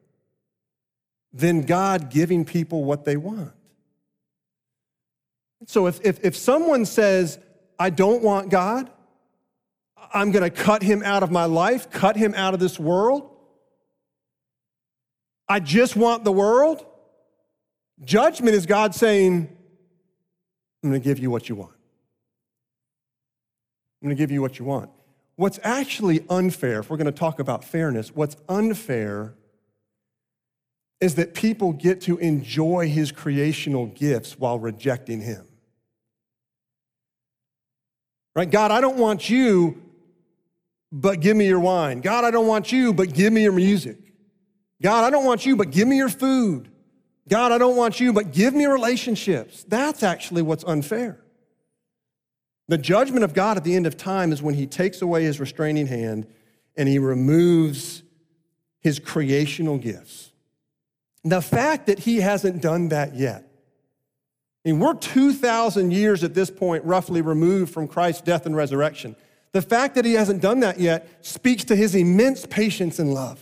than 1.31 1.67
God 1.67 2.09
giving 2.09 2.45
people 2.45 2.83
what 2.83 3.05
they 3.05 3.15
want? 3.15 3.53
So 5.65 5.87
if, 5.87 5.99
if, 6.03 6.23
if 6.23 6.35
someone 6.35 6.85
says, 6.85 7.39
I 7.77 7.89
don't 7.89 8.23
want 8.23 8.49
God, 8.49 8.89
I'm 10.13 10.31
going 10.31 10.43
to 10.43 10.49
cut 10.49 10.81
him 10.81 11.03
out 11.03 11.23
of 11.23 11.31
my 11.31 11.45
life, 11.45 11.89
cut 11.91 12.15
him 12.15 12.33
out 12.33 12.53
of 12.53 12.59
this 12.59 12.79
world, 12.79 13.29
I 15.47 15.59
just 15.59 15.95
want 15.95 16.23
the 16.23 16.31
world, 16.31 16.85
judgment 18.03 18.55
is 18.55 18.65
God 18.65 18.93
saying, 18.95 19.49
I'm 20.83 20.89
going 20.89 21.01
to 21.01 21.03
give 21.03 21.19
you 21.19 21.29
what 21.29 21.49
you 21.49 21.55
want. 21.55 21.73
I'm 24.01 24.07
going 24.07 24.15
to 24.15 24.21
give 24.21 24.31
you 24.31 24.41
what 24.41 24.59
you 24.59 24.65
want. 24.65 24.89
What's 25.35 25.59
actually 25.63 26.25
unfair, 26.29 26.79
if 26.79 26.89
we're 26.89 26.97
going 26.97 27.05
to 27.05 27.11
talk 27.11 27.39
about 27.39 27.63
fairness, 27.63 28.13
what's 28.13 28.37
unfair 28.47 29.35
is 31.01 31.15
that 31.15 31.33
people 31.33 31.73
get 31.73 32.01
to 32.01 32.17
enjoy 32.17 32.89
his 32.89 33.11
creational 33.11 33.87
gifts 33.87 34.37
while 34.37 34.59
rejecting 34.59 35.21
him. 35.21 35.48
Right? 38.39 38.49
God, 38.49 38.71
I 38.71 38.79
don't 38.79 38.95
want 38.95 39.29
you, 39.29 39.81
but 40.93 41.19
give 41.19 41.35
me 41.35 41.45
your 41.45 41.59
wine. 41.59 41.99
God, 41.99 42.23
I 42.23 42.31
don't 42.31 42.47
want 42.47 42.71
you, 42.71 42.93
but 42.93 43.13
give 43.13 43.33
me 43.33 43.43
your 43.43 43.51
music. 43.51 43.97
God, 44.81 45.03
I 45.03 45.09
don't 45.09 45.25
want 45.25 45.45
you, 45.45 45.57
but 45.57 45.71
give 45.71 45.89
me 45.89 45.97
your 45.97 46.07
food. 46.07 46.69
God, 47.27 47.51
I 47.51 47.57
don't 47.57 47.75
want 47.75 47.99
you, 47.99 48.13
but 48.13 48.31
give 48.31 48.53
me 48.53 48.65
relationships. 48.65 49.65
That's 49.67 50.03
actually 50.03 50.41
what's 50.41 50.63
unfair. 50.63 51.19
The 52.69 52.77
judgment 52.77 53.25
of 53.25 53.33
God 53.33 53.57
at 53.57 53.65
the 53.65 53.75
end 53.75 53.85
of 53.85 53.97
time 53.97 54.31
is 54.31 54.41
when 54.41 54.55
he 54.55 54.65
takes 54.65 55.01
away 55.01 55.25
his 55.25 55.41
restraining 55.41 55.87
hand 55.87 56.25
and 56.77 56.87
he 56.87 56.97
removes 56.97 58.03
his 58.79 58.99
creational 58.99 59.77
gifts. 59.77 60.31
The 61.25 61.41
fact 61.41 61.87
that 61.87 61.99
he 61.99 62.21
hasn't 62.21 62.61
done 62.61 62.87
that 62.87 63.17
yet, 63.17 63.48
We're 64.65 64.93
2,000 64.93 65.91
years 65.91 66.23
at 66.23 66.33
this 66.33 66.51
point, 66.51 66.83
roughly 66.83 67.21
removed 67.21 67.73
from 67.73 67.87
Christ's 67.87 68.21
death 68.21 68.45
and 68.45 68.55
resurrection. 68.55 69.15
The 69.51 69.61
fact 69.61 69.95
that 69.95 70.05
he 70.05 70.13
hasn't 70.13 70.41
done 70.41 70.59
that 70.59 70.79
yet 70.79 71.09
speaks 71.21 71.63
to 71.65 71.75
his 71.75 71.95
immense 71.95 72.45
patience 72.45 72.99
and 72.99 73.13
love. 73.13 73.41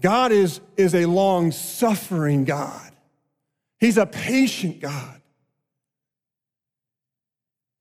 God 0.00 0.32
is, 0.32 0.60
is 0.76 0.94
a 0.94 1.06
long 1.06 1.50
suffering 1.50 2.44
God, 2.44 2.90
He's 3.80 3.98
a 3.98 4.06
patient 4.06 4.80
God. 4.80 5.20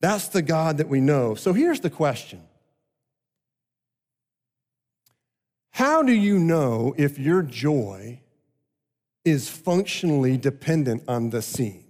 That's 0.01 0.27
the 0.27 0.41
God 0.41 0.79
that 0.79 0.89
we 0.89 0.99
know. 0.99 1.33
So 1.33 1.53
here's 1.53 1.79
the 1.79 1.89
question 1.89 2.41
How 5.71 6.03
do 6.03 6.11
you 6.11 6.39
know 6.39 6.93
if 6.97 7.17
your 7.17 7.41
joy 7.41 8.19
is 9.25 9.49
functionally 9.49 10.37
dependent 10.37 11.03
on 11.07 11.29
the 11.29 11.41
seen? 11.41 11.83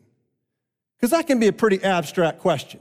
Because 0.97 1.11
that 1.11 1.27
can 1.27 1.39
be 1.39 1.47
a 1.47 1.53
pretty 1.53 1.83
abstract 1.83 2.39
question. 2.39 2.79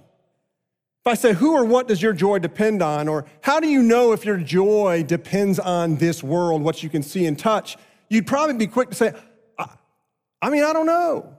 If 1.05 1.07
I 1.07 1.15
say, 1.15 1.33
who 1.33 1.55
or 1.55 1.65
what 1.65 1.89
does 1.89 2.01
your 2.01 2.13
joy 2.13 2.39
depend 2.39 2.81
on? 2.81 3.09
Or 3.09 3.27
how 3.41 3.59
do 3.59 3.67
you 3.67 3.83
know 3.83 4.13
if 4.13 4.25
your 4.25 4.37
joy 4.37 5.03
depends 5.05 5.59
on 5.59 5.97
this 5.97 6.23
world, 6.23 6.63
what 6.63 6.83
you 6.83 6.89
can 6.89 7.03
see 7.03 7.27
and 7.27 7.37
touch? 7.37 7.77
You'd 8.09 8.27
probably 8.27 8.55
be 8.55 8.69
quick 8.69 8.91
to 8.91 8.95
say, 8.95 9.13
I, 9.59 9.71
I 10.41 10.51
mean, 10.51 10.63
I 10.63 10.73
don't 10.73 10.87
know. 10.87 11.35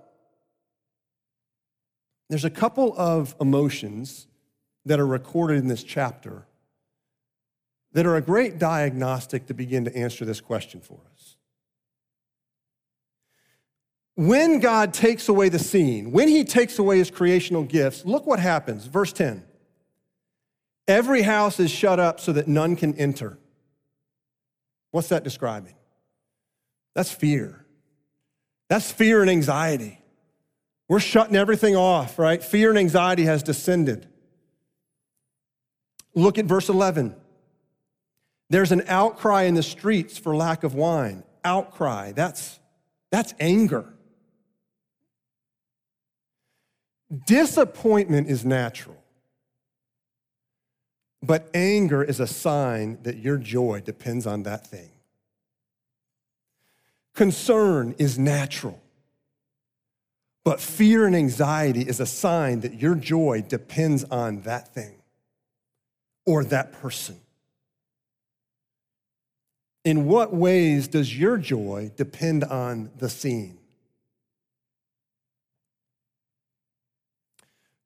There's 2.30 2.43
a 2.43 2.49
couple 2.49 2.93
of 2.97 3.36
emotions 3.39 4.28
that 4.86 4.99
are 4.99 5.08
recorded 5.08 5.60
in 5.60 5.67
this 5.67 5.84
chapter 5.84 6.45
that 7.93 8.06
are 8.06 8.17
a 8.17 8.21
great 8.21 8.60
diagnostic 8.60 9.45
to 9.47 9.54
begin 9.54 9.86
to 9.86 9.95
answer 9.95 10.26
this 10.26 10.41
question 10.41 10.82
for 10.82 10.99
us. 11.12 11.12
When 14.15 14.60
God 14.60 14.93
takes 14.93 15.28
away 15.28 15.49
the 15.49 15.60
seen, 15.60 16.12
when 16.12 16.28
he 16.28 16.43
takes 16.43 16.78
away 16.78 16.99
his 16.99 17.10
creational 17.10 17.63
gifts, 17.63 18.06
look 18.06 18.28
what 18.28 18.39
happens. 18.39 18.86
Verse 18.86 19.12
10 19.12 19.43
Every 20.88 21.21
house 21.21 21.60
is 21.60 21.71
shut 21.71 21.99
up 21.99 22.19
so 22.19 22.34
that 22.34 22.47
none 22.47 22.76
can 22.76 22.93
enter. 22.95 23.39
What's 24.91 25.10
that 25.10 25.23
describing? 25.23 25.76
That's 26.93 27.12
fear. 27.12 27.65
That's 28.69 28.91
fear 28.91 29.21
and 29.21 29.30
anxiety. 29.30 29.99
We're 30.88 30.99
shutting 30.99 31.36
everything 31.36 31.76
off, 31.76 32.19
right? 32.19 32.43
Fear 32.43 32.69
and 32.69 32.78
anxiety 32.78 33.23
has 33.23 33.41
descended. 33.41 34.08
Look 36.13 36.38
at 36.38 36.45
verse 36.45 36.69
11. 36.69 37.15
There's 38.49 38.71
an 38.71 38.84
outcry 38.88 39.43
in 39.43 39.56
the 39.56 39.63
streets 39.63 40.17
for 40.17 40.36
lack 40.36 40.63
of 40.63 40.76
wine. 40.76 41.23
Outcry, 41.43 42.12
that's, 42.12 42.60
that's 43.12 43.34
anger. 43.39 43.93
Disappointment 47.28 48.30
is 48.30 48.43
natural, 48.43 48.97
but 51.21 51.49
anger 51.54 52.04
is 52.04 52.19
a 52.19 52.28
sign 52.28 52.97
that 53.04 53.17
your 53.17 53.38
joy 53.38 53.82
depends 53.82 54.26
on 54.26 54.43
that 54.43 54.65
thing. 54.65 54.89
Concern 57.13 57.93
is 57.99 58.17
natural. 58.17 58.80
But 60.43 60.60
fear 60.60 61.06
and 61.06 61.15
anxiety 61.15 61.82
is 61.82 61.99
a 61.99 62.06
sign 62.06 62.62
that 62.62 62.82
your 62.82 62.95
joy 62.95 63.43
depends 63.47 64.04
on 64.06 64.41
that 64.41 64.73
thing 64.73 64.95
or 66.26 66.43
that 66.45 66.73
person. 66.73 67.17
In 69.86 70.06
what 70.06 70.34
ways 70.34 70.88
does 70.88 71.17
your 71.17 71.38
joy 71.38 71.91
depend 71.95 72.43
on 72.43 72.91
the 72.97 73.10
seen? 73.10 73.58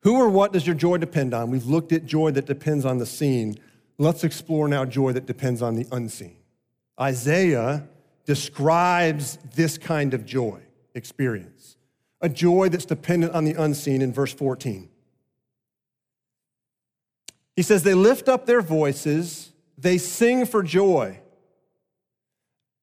Who 0.07 0.15
or 0.15 0.29
what 0.29 0.53
does 0.53 0.65
your 0.65 0.73
joy 0.73 0.99
depend 0.99 1.33
on? 1.33 1.51
We've 1.51 1.65
looked 1.65 1.91
at 1.91 2.05
joy 2.05 2.31
that 2.31 2.45
depends 2.45 2.85
on 2.85 2.97
the 2.97 3.05
seen. 3.05 3.59
Let's 3.97 4.23
explore 4.23 4.69
now 4.69 4.85
joy 4.85 5.11
that 5.11 5.25
depends 5.25 5.61
on 5.61 5.75
the 5.75 5.85
unseen. 5.91 6.37
Isaiah 6.97 7.85
describes 8.23 9.37
this 9.53 9.77
kind 9.77 10.13
of 10.13 10.25
joy 10.25 10.61
experience 10.95 11.75
a 12.21 12.29
joy 12.29 12.69
that's 12.69 12.85
dependent 12.85 13.33
on 13.33 13.43
the 13.43 13.61
unseen 13.61 14.01
in 14.01 14.13
verse 14.13 14.33
14. 14.33 14.87
He 17.57 17.61
says, 17.61 17.83
They 17.83 17.93
lift 17.93 18.29
up 18.29 18.45
their 18.45 18.61
voices, 18.61 19.51
they 19.77 19.97
sing 19.97 20.45
for 20.45 20.63
joy. 20.63 21.19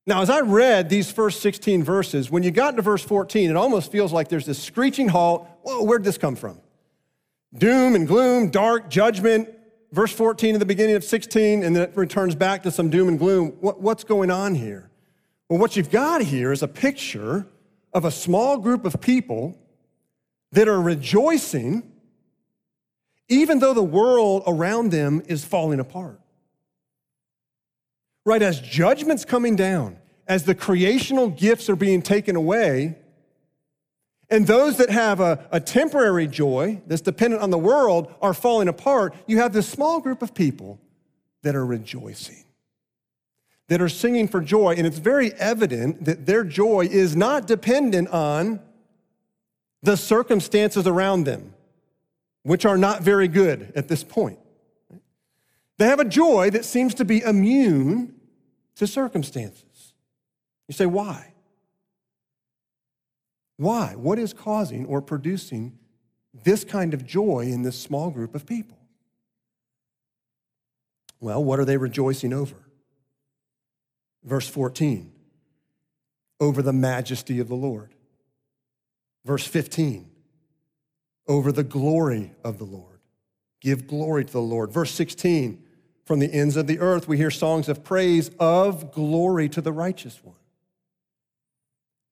Now, 0.06 0.20
as 0.20 0.28
I 0.28 0.40
read 0.40 0.90
these 0.90 1.10
first 1.10 1.40
16 1.40 1.84
verses, 1.84 2.30
when 2.30 2.42
you 2.42 2.50
got 2.50 2.76
to 2.76 2.82
verse 2.82 3.02
14, 3.02 3.48
it 3.48 3.56
almost 3.56 3.90
feels 3.90 4.12
like 4.12 4.28
there's 4.28 4.44
this 4.44 4.62
screeching 4.62 5.08
halt. 5.08 5.48
Whoa, 5.62 5.84
where'd 5.84 6.04
this 6.04 6.18
come 6.18 6.36
from? 6.36 6.60
Doom 7.56 7.94
and 7.94 8.06
gloom, 8.06 8.50
dark, 8.50 8.90
judgment. 8.90 9.48
Verse 9.92 10.12
14 10.12 10.54
in 10.54 10.58
the 10.58 10.66
beginning 10.66 10.96
of 10.96 11.04
16, 11.04 11.62
and 11.62 11.76
then 11.76 11.84
it 11.84 11.96
returns 11.96 12.34
back 12.34 12.64
to 12.64 12.70
some 12.72 12.90
doom 12.90 13.08
and 13.08 13.18
gloom. 13.18 13.50
What, 13.60 13.80
what's 13.80 14.02
going 14.02 14.30
on 14.30 14.56
here? 14.56 14.90
Well, 15.48 15.60
what 15.60 15.76
you've 15.76 15.90
got 15.90 16.20
here 16.22 16.50
is 16.50 16.62
a 16.62 16.68
picture 16.68 17.46
of 17.92 18.04
a 18.04 18.10
small 18.10 18.58
group 18.58 18.84
of 18.84 19.00
people 19.00 19.56
that 20.50 20.68
are 20.68 20.80
rejoicing 20.80 21.92
even 23.28 23.58
though 23.58 23.74
the 23.74 23.82
world 23.82 24.42
around 24.46 24.90
them 24.90 25.22
is 25.26 25.44
falling 25.44 25.80
apart. 25.80 26.20
Right, 28.26 28.42
as 28.42 28.60
judgment's 28.60 29.24
coming 29.24 29.56
down, 29.56 29.98
as 30.26 30.44
the 30.44 30.54
creational 30.54 31.28
gifts 31.28 31.68
are 31.68 31.76
being 31.76 32.02
taken 32.02 32.36
away, 32.36 32.96
and 34.30 34.46
those 34.46 34.78
that 34.78 34.90
have 34.90 35.20
a, 35.20 35.46
a 35.50 35.60
temporary 35.60 36.26
joy 36.26 36.80
that's 36.86 37.02
dependent 37.02 37.42
on 37.42 37.50
the 37.50 37.58
world 37.58 38.12
are 38.22 38.34
falling 38.34 38.68
apart, 38.68 39.14
you 39.26 39.38
have 39.38 39.52
this 39.52 39.68
small 39.68 40.00
group 40.00 40.22
of 40.22 40.34
people 40.34 40.80
that 41.42 41.54
are 41.54 41.66
rejoicing 41.66 42.44
that 43.68 43.80
are 43.80 43.88
singing 43.88 44.28
for 44.28 44.40
joy, 44.40 44.74
and 44.76 44.86
it's 44.86 44.98
very 44.98 45.32
evident 45.34 46.04
that 46.04 46.26
their 46.26 46.44
joy 46.44 46.86
is 46.90 47.16
not 47.16 47.46
dependent 47.46 48.08
on 48.08 48.60
the 49.82 49.96
circumstances 49.96 50.86
around 50.86 51.24
them, 51.24 51.54
which 52.42 52.64
are 52.64 52.76
not 52.76 53.02
very 53.02 53.28
good 53.28 53.72
at 53.74 53.88
this 53.88 54.04
point. 54.04 54.38
They 55.78 55.86
have 55.86 56.00
a 56.00 56.04
joy 56.04 56.50
that 56.50 56.64
seems 56.64 56.94
to 56.94 57.04
be 57.04 57.20
immune 57.22 58.14
to 58.76 58.86
circumstances. 58.86 59.92
You 60.68 60.74
say, 60.74 60.86
why? 60.86 61.33
Why? 63.56 63.94
What 63.96 64.18
is 64.18 64.32
causing 64.32 64.86
or 64.86 65.00
producing 65.00 65.78
this 66.42 66.64
kind 66.64 66.94
of 66.94 67.06
joy 67.06 67.46
in 67.50 67.62
this 67.62 67.78
small 67.78 68.10
group 68.10 68.34
of 68.34 68.46
people? 68.46 68.78
Well, 71.20 71.42
what 71.42 71.58
are 71.58 71.64
they 71.64 71.76
rejoicing 71.76 72.32
over? 72.32 72.56
Verse 74.24 74.48
14, 74.48 75.12
over 76.40 76.62
the 76.62 76.72
majesty 76.72 77.38
of 77.40 77.48
the 77.48 77.54
Lord. 77.54 77.94
Verse 79.24 79.46
15, 79.46 80.10
over 81.28 81.52
the 81.52 81.64
glory 81.64 82.32
of 82.42 82.58
the 82.58 82.64
Lord. 82.64 83.00
Give 83.60 83.86
glory 83.86 84.26
to 84.26 84.32
the 84.32 84.40
Lord. 84.40 84.70
Verse 84.70 84.90
16 84.90 85.62
From 86.04 86.18
the 86.18 86.32
ends 86.32 86.56
of 86.56 86.66
the 86.66 86.80
earth, 86.80 87.08
we 87.08 87.16
hear 87.16 87.30
songs 87.30 87.68
of 87.68 87.82
praise 87.82 88.30
of 88.38 88.92
glory 88.92 89.48
to 89.50 89.62
the 89.62 89.72
righteous 89.72 90.22
one. 90.22 90.36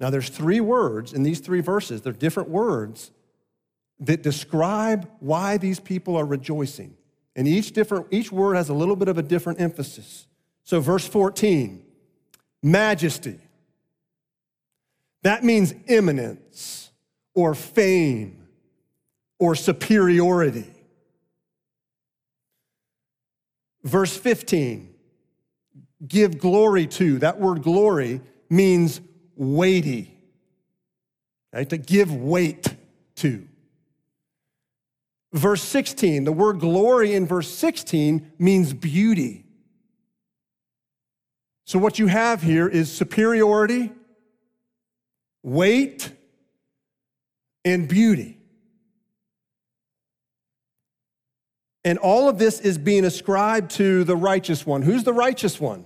Now, 0.03 0.11
there's 0.11 0.29
three 0.29 0.61
words 0.61 1.13
in 1.13 1.23
these 1.23 1.39
three 1.39 1.61
verses, 1.61 2.03
they're 2.03 2.13
different 2.13 2.49
words 2.49 3.13
that 4.01 4.21
describe 4.25 5.09
why 5.21 5.59
these 5.59 5.79
people 5.79 6.17
are 6.17 6.27
rejoicing. 6.27 6.97
And 7.37 7.47
each 7.47 7.73
different 7.73 8.09
each 8.11 8.33
word 8.33 8.57
has 8.57 8.69
a 8.69 8.75
little 8.75 8.97
bit 8.97 9.07
of 9.07 9.17
a 9.17 9.23
different 9.23 9.61
emphasis. 9.61 10.27
So 10.65 10.81
verse 10.81 11.07
14, 11.07 11.85
majesty. 12.65 13.39
That 15.23 15.45
means 15.45 15.73
eminence 15.87 16.91
or 17.33 17.55
fame 17.55 18.49
or 19.39 19.55
superiority. 19.55 20.71
Verse 23.85 24.17
15, 24.17 24.93
give 26.09 26.39
glory 26.39 26.89
to. 26.89 27.21
That 27.21 27.39
word 27.39 27.63
glory 27.63 28.21
means 28.51 29.01
weighty, 29.37 30.15
right? 31.53 31.69
To 31.69 31.79
give 31.79 32.15
weight 32.15 32.75
to. 33.17 33.47
Verse 35.33 35.63
16, 35.63 36.25
the 36.25 36.33
word 36.33 36.61
glory 36.61 37.15
in 37.15 37.27
verse 37.27 37.49
16 37.49 38.33
means 38.39 38.73
beauty. 38.75 39.47
So, 41.65 41.79
what 41.79 41.99
you 41.99 42.07
have 42.09 42.43
here 42.43 42.69
is 42.69 42.93
superiority, 42.93 43.93
weight, 45.43 46.13
and 47.65 47.89
beauty. 47.89 48.39
And 51.85 51.99
all 51.99 52.29
of 52.29 52.39
this 52.39 52.61
is 52.61 52.79
being 52.79 53.05
ascribed 53.05 53.73
to 53.73 54.05
the 54.05 54.17
righteous 54.17 54.67
one. 54.67 54.83
Who's 54.83 55.05
the 55.05 55.13
righteous 55.13 55.61
one? 55.61 55.85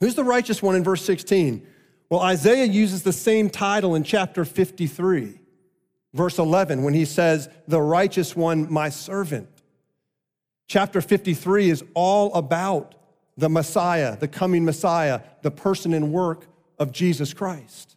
Who's 0.00 0.14
the 0.14 0.24
righteous 0.24 0.62
one 0.62 0.76
in 0.76 0.84
verse 0.84 1.02
16? 1.04 1.66
Well, 2.08 2.20
Isaiah 2.20 2.66
uses 2.66 3.02
the 3.02 3.12
same 3.12 3.50
title 3.50 3.94
in 3.94 4.04
chapter 4.04 4.44
53, 4.44 5.40
verse 6.14 6.38
11, 6.38 6.84
when 6.84 6.94
he 6.94 7.04
says, 7.04 7.48
The 7.66 7.82
righteous 7.82 8.36
one, 8.36 8.72
my 8.72 8.90
servant. 8.90 9.48
Chapter 10.68 11.00
53 11.00 11.70
is 11.70 11.84
all 11.94 12.32
about 12.34 12.94
the 13.36 13.48
Messiah, 13.48 14.16
the 14.16 14.28
coming 14.28 14.64
Messiah, 14.64 15.20
the 15.42 15.50
person 15.50 15.92
and 15.92 16.12
work 16.12 16.46
of 16.78 16.92
Jesus 16.92 17.34
Christ. 17.34 17.96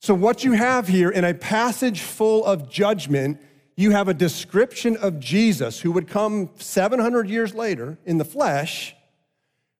So, 0.00 0.14
what 0.14 0.44
you 0.44 0.52
have 0.52 0.88
here 0.88 1.10
in 1.10 1.24
a 1.24 1.34
passage 1.34 2.00
full 2.00 2.44
of 2.44 2.68
judgment, 2.68 3.40
you 3.76 3.92
have 3.92 4.08
a 4.08 4.14
description 4.14 4.96
of 4.96 5.20
Jesus 5.20 5.80
who 5.80 5.92
would 5.92 6.08
come 6.08 6.50
700 6.56 7.28
years 7.28 7.54
later 7.54 7.98
in 8.04 8.18
the 8.18 8.24
flesh, 8.24 8.95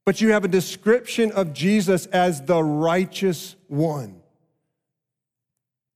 but 0.07 0.21
you 0.21 0.31
have 0.31 0.45
a 0.45 0.49
description 0.49 1.33
of 1.33 1.53
Jesus 1.53 2.07
as 2.07 2.41
the 2.41 2.63
righteous 2.63 3.57
one. 3.67 4.23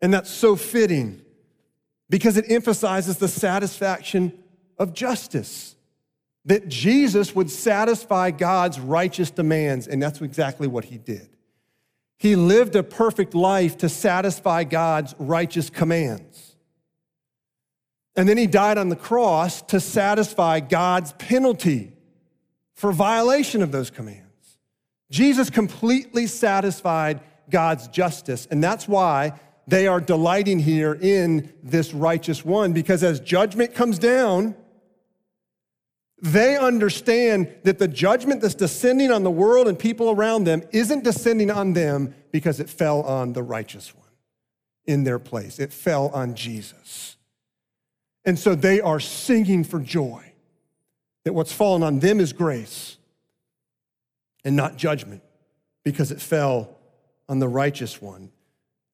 And 0.03 0.13
that's 0.13 0.31
so 0.31 0.57
fitting 0.57 1.23
because 2.11 2.37
it 2.37 2.51
emphasizes 2.51 3.19
the 3.19 3.29
satisfaction 3.29 4.33
of 4.79 4.93
justice 4.93 5.77
that 6.45 6.69
Jesus 6.69 7.37
would 7.37 7.51
satisfy 7.51 8.33
God's 8.33 8.81
righteous 8.81 9.31
demands, 9.31 9.87
and 9.87 10.03
that's 10.03 10.21
exactly 10.21 10.67
what 10.67 10.87
he 10.87 10.99
did. 10.99 11.29
He 12.19 12.35
lived 12.35 12.75
a 12.75 12.83
perfect 12.83 13.35
life 13.35 13.79
to 13.79 13.89
satisfy 13.89 14.65
God's 14.65 15.15
righteous 15.19 15.71
commands. 15.71 16.57
And 18.17 18.29
then 18.29 18.39
he 18.39 18.49
died 18.49 18.77
on 18.77 18.89
the 18.89 18.97
cross 18.97 19.63
to 19.63 19.79
satisfy 19.79 20.59
God's 20.59 21.13
penalty 21.13 21.93
for 22.81 22.93
violation 22.93 23.61
of 23.61 23.73
those 23.73 23.91
commands. 23.91 24.57
Jesus 25.11 25.51
completely 25.51 26.27
satisfied 26.27 27.21
God's 27.51 27.89
justice, 27.89 28.49
and 28.51 28.65
that's 28.65 28.89
why 28.89 29.39
they 29.67 29.87
are 29.87 30.01
delighting 30.01 30.59
here 30.59 30.95
in 30.95 31.53
this 31.63 31.93
righteous 31.93 32.43
one, 32.43 32.73
because 32.73 33.05
as 33.05 33.21
judgment 33.21 33.75
comes 33.75 33.99
down, 33.99 34.55
they 36.23 36.57
understand 36.57 37.55
that 37.65 37.79
the 37.79 37.87
judgment 37.87 38.41
that's 38.41 38.55
descending 38.55 39.13
on 39.13 39.25
the 39.25 39.31
world 39.31 39.69
and 39.69 39.79
people 39.79 40.11
around 40.11 40.45
them 40.45 40.63
isn't 40.73 41.05
descending 41.05 41.51
on 41.51 41.75
them 41.75 42.15
because 42.33 42.61
it 42.61 42.71
fell 42.71 43.03
on 43.03 43.35
the 43.35 43.43
righteous 43.43 43.95
one 43.95 44.09
in 44.87 45.05
their 45.05 45.19
place. 45.19 45.59
It 45.59 45.71
fell 45.71 46.09
on 46.15 46.35
Jesus. 46.35 47.19
And 48.25 48.39
so 48.39 48.55
they 48.55 48.81
are 48.81 49.01
singing 49.01 49.65
for 49.65 49.81
joy 49.81 50.30
that 51.25 51.33
what's 51.33 51.53
fallen 51.53 51.83
on 51.83 52.01
them 52.01 52.21
is 52.21 52.33
grace 52.33 52.97
and 54.45 54.57
not 54.57 54.77
judgment 54.77 55.23
because 55.85 56.11
it 56.11 56.21
fell 56.21 56.77
on 57.29 57.39
the 57.39 57.49
righteous 57.49 58.01
one. 58.01 58.31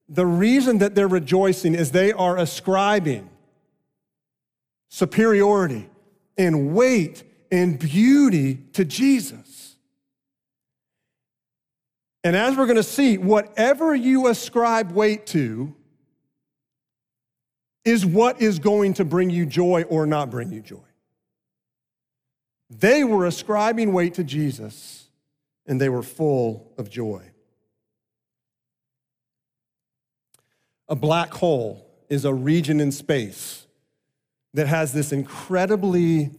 The 0.08 0.26
reason 0.26 0.78
that 0.78 0.94
they're 0.94 1.08
rejoicing 1.08 1.74
is 1.74 1.90
they 1.90 2.12
are 2.12 2.36
ascribing 2.36 3.28
superiority 4.88 5.88
and 6.38 6.74
weight 6.74 7.24
and 7.50 7.78
beauty 7.78 8.56
to 8.74 8.84
Jesus. 8.84 9.76
And 12.22 12.34
as 12.34 12.56
we're 12.56 12.66
going 12.66 12.76
to 12.76 12.82
see, 12.82 13.18
whatever 13.18 13.94
you 13.94 14.26
ascribe 14.26 14.92
weight 14.92 15.26
to 15.28 15.74
is 17.84 18.04
what 18.04 18.42
is 18.42 18.58
going 18.58 18.94
to 18.94 19.04
bring 19.04 19.30
you 19.30 19.46
joy 19.46 19.84
or 19.88 20.06
not 20.06 20.28
bring 20.28 20.50
you 20.50 20.60
joy. 20.60 20.78
They 22.68 23.04
were 23.04 23.26
ascribing 23.26 23.92
weight 23.92 24.14
to 24.14 24.24
Jesus 24.24 25.08
and 25.66 25.80
they 25.80 25.88
were 25.88 26.02
full 26.02 26.72
of 26.78 26.90
joy. 26.90 27.22
A 30.88 30.96
black 30.96 31.32
hole 31.34 31.86
is 32.08 32.24
a 32.24 32.32
region 32.32 32.80
in 32.80 32.92
space 32.92 33.66
that 34.54 34.68
has 34.68 34.92
this 34.92 35.12
incredibly 35.12 36.30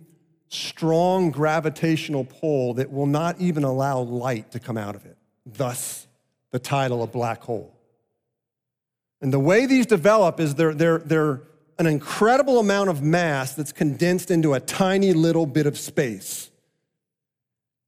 strong 0.50 1.30
gravitational 1.30 2.24
pull 2.24 2.74
that 2.76 2.92
will 2.92 3.06
not 3.06 3.40
even 3.40 3.64
allow 3.64 4.00
light 4.00 4.52
to 4.52 4.60
come 4.60 4.78
out 4.78 4.96
of 4.96 5.06
it. 5.06 5.18
Thus, 5.46 6.08
the 6.52 6.60
title 6.60 7.04
of 7.04 7.12
black 7.12 7.44
hole. 7.44 7.78
And 9.22 9.34
the 9.34 9.40
way 9.40 9.66
these 9.66 9.86
develop 9.86 10.40
is 10.40 10.56
they're, 10.56 10.74
they're, 10.74 11.00
they're 11.00 11.42
an 11.80 11.86
incredible 11.86 12.60
amount 12.60 12.90
of 12.90 13.02
mass 13.02 13.54
that's 13.54 13.72
condensed 13.72 14.32
into 14.32 14.54
a 14.54 14.60
tiny 14.60 15.14
little 15.14 15.46
bit 15.46 15.68
of 15.68 15.78
space. 15.78 16.50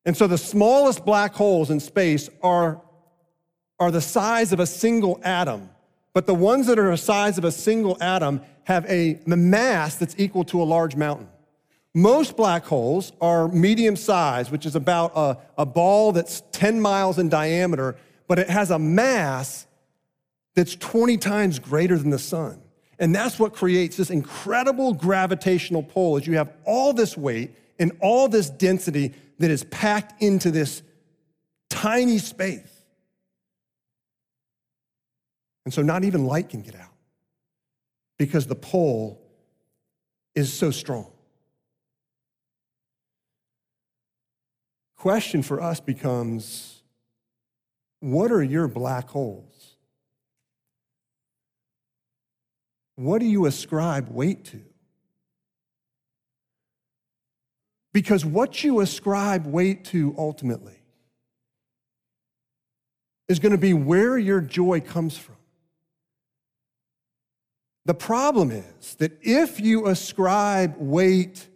And 0.05 0.15
so 0.15 0.27
the 0.27 0.37
smallest 0.37 1.05
black 1.05 1.33
holes 1.33 1.69
in 1.69 1.79
space 1.79 2.29
are, 2.41 2.81
are 3.79 3.91
the 3.91 4.01
size 4.01 4.53
of 4.53 4.59
a 4.59 4.65
single 4.65 5.19
atom. 5.23 5.69
But 6.13 6.25
the 6.25 6.35
ones 6.35 6.67
that 6.67 6.79
are 6.79 6.91
the 6.91 6.97
size 6.97 7.37
of 7.37 7.43
a 7.43 7.51
single 7.51 7.97
atom 8.01 8.41
have 8.63 8.85
a 8.89 9.19
mass 9.25 9.95
that's 9.95 10.15
equal 10.17 10.43
to 10.45 10.61
a 10.61 10.65
large 10.65 10.95
mountain. 10.95 11.27
Most 11.93 12.37
black 12.37 12.65
holes 12.65 13.11
are 13.19 13.47
medium 13.47 13.95
size, 13.95 14.51
which 14.51 14.65
is 14.65 14.75
about 14.75 15.11
a, 15.15 15.37
a 15.57 15.65
ball 15.65 16.11
that's 16.11 16.43
10 16.51 16.79
miles 16.79 17.17
in 17.17 17.29
diameter, 17.29 17.95
but 18.27 18.37
it 18.37 18.49
has 18.49 18.69
a 18.69 18.77
mass 18.77 19.65
that's 20.55 20.75
20 20.75 21.17
times 21.17 21.57
greater 21.57 21.97
than 21.97 22.11
the 22.11 22.19
sun. 22.19 22.61
And 22.99 23.15
that's 23.15 23.39
what 23.39 23.53
creates 23.53 23.95
this 23.95 24.09
incredible 24.09 24.93
gravitational 24.93 25.81
pull 25.81 26.17
as 26.17 26.27
you 26.27 26.35
have 26.35 26.51
all 26.65 26.91
this 26.91 27.15
weight 27.15 27.55
and 27.79 27.93
all 28.01 28.27
this 28.27 28.49
density 28.49 29.13
that 29.39 29.49
is 29.49 29.63
packed 29.65 30.21
into 30.21 30.51
this 30.51 30.83
tiny 31.69 32.17
space. 32.17 32.83
And 35.63 35.73
so 35.73 35.81
not 35.81 36.03
even 36.03 36.25
light 36.25 36.49
can 36.49 36.61
get 36.61 36.75
out 36.75 36.93
because 38.17 38.47
the 38.47 38.55
pull 38.55 39.21
is 40.35 40.51
so 40.51 40.71
strong. 40.71 41.09
Question 44.97 45.41
for 45.41 45.61
us 45.61 45.79
becomes 45.79 46.81
what 48.01 48.31
are 48.31 48.43
your 48.43 48.67
black 48.67 49.09
holes? 49.09 49.75
What 52.99 53.19
do 53.19 53.25
you 53.25 53.45
ascribe 53.45 54.09
weight 54.09 54.43
to? 54.47 54.59
Because 57.93 58.25
what 58.25 58.61
you 58.61 58.81
ascribe 58.81 59.47
weight 59.47 59.85
to 59.85 60.13
ultimately 60.17 60.77
is 63.29 63.39
going 63.39 63.53
to 63.53 63.57
be 63.57 63.73
where 63.73 64.17
your 64.17 64.41
joy 64.41 64.81
comes 64.81 65.17
from. 65.17 65.37
The 67.85 67.93
problem 67.93 68.51
is 68.51 68.95
that 68.95 69.17
if 69.21 69.61
you 69.61 69.87
ascribe 69.87 70.75
weight, 70.77 71.47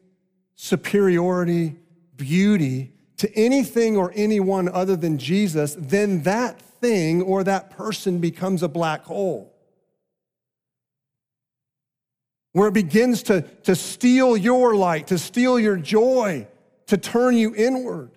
superiority, 0.56 1.76
beauty 2.16 2.94
to 3.18 3.30
anything 3.36 3.98
or 3.98 4.14
anyone 4.16 4.70
other 4.70 4.96
than 4.96 5.18
Jesus, 5.18 5.76
then 5.78 6.24
that 6.24 6.62
thing 6.62 7.22
or 7.22 7.44
that 7.44 7.70
person 7.70 8.20
becomes 8.20 8.64
a 8.64 8.70
black 8.70 9.04
hole. 9.04 9.53
Where 12.54 12.68
it 12.68 12.74
begins 12.74 13.24
to, 13.24 13.42
to 13.64 13.76
steal 13.76 14.38
your 14.38 14.76
light, 14.76 15.08
to 15.08 15.18
steal 15.18 15.60
your 15.60 15.76
joy, 15.76 16.48
to 16.88 16.98
turn 16.98 17.36
you 17.36 17.54
inward. 17.56 18.12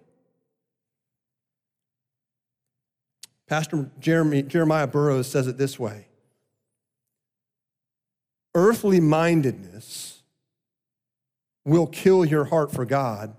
Pastor 3.49 3.91
Jeremy, 3.99 4.43
Jeremiah 4.43 4.87
Burroughs 4.87 5.27
says 5.27 5.47
it 5.47 5.57
this 5.57 5.79
way 5.79 6.07
Earthly 8.55 9.01
mindedness 9.01 10.23
will 11.65 11.87
kill 11.87 12.25
your 12.25 12.45
heart 12.45 12.73
for 12.73 12.85
God, 12.85 13.35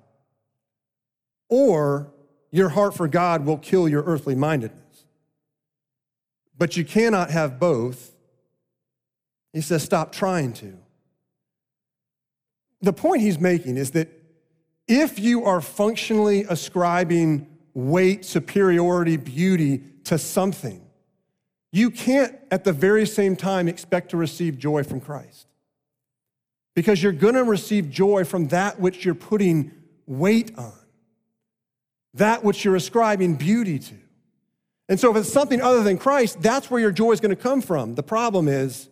or 1.47 2.11
your 2.51 2.69
heart 2.69 2.95
for 2.95 3.07
God 3.07 3.45
will 3.45 3.57
kill 3.57 3.87
your 3.87 4.03
earthly 4.03 4.35
mindedness. 4.35 5.05
But 6.57 6.75
you 6.75 6.83
cannot 6.83 7.29
have 7.29 7.59
both. 7.59 8.13
He 9.53 9.61
says, 9.61 9.83
stop 9.83 10.11
trying 10.11 10.53
to. 10.53 10.77
The 12.81 12.93
point 12.93 13.21
he's 13.21 13.39
making 13.39 13.77
is 13.77 13.91
that 13.91 14.09
if 14.87 15.19
you 15.19 15.43
are 15.45 15.61
functionally 15.61 16.45
ascribing 16.49 17.47
weight, 17.73 18.23
superiority, 18.23 19.17
beauty 19.17 19.83
to 20.05 20.17
something, 20.17 20.81
you 21.71 21.91
can't 21.91 22.35
at 22.49 22.63
the 22.63 22.73
very 22.73 23.05
same 23.05 23.35
time 23.35 23.67
expect 23.67 24.11
to 24.11 24.17
receive 24.17 24.57
joy 24.57 24.83
from 24.83 25.01
Christ. 25.01 25.47
Because 26.75 27.01
you're 27.03 27.11
gonna 27.11 27.43
receive 27.43 27.89
joy 27.89 28.23
from 28.23 28.47
that 28.49 28.79
which 28.79 29.03
you're 29.03 29.15
putting 29.15 29.71
weight 30.05 30.57
on, 30.57 30.73
that 32.13 32.43
which 32.43 32.63
you're 32.63 32.75
ascribing 32.75 33.35
beauty 33.35 33.79
to. 33.79 33.95
And 34.87 34.99
so, 34.99 35.11
if 35.11 35.17
it's 35.17 35.33
something 35.33 35.61
other 35.61 35.83
than 35.83 35.97
Christ, 35.97 36.41
that's 36.41 36.71
where 36.71 36.79
your 36.79 36.91
joy 36.91 37.11
is 37.11 37.19
gonna 37.19 37.35
come 37.35 37.61
from. 37.61 37.95
The 37.95 38.03
problem 38.03 38.47
is 38.47 38.87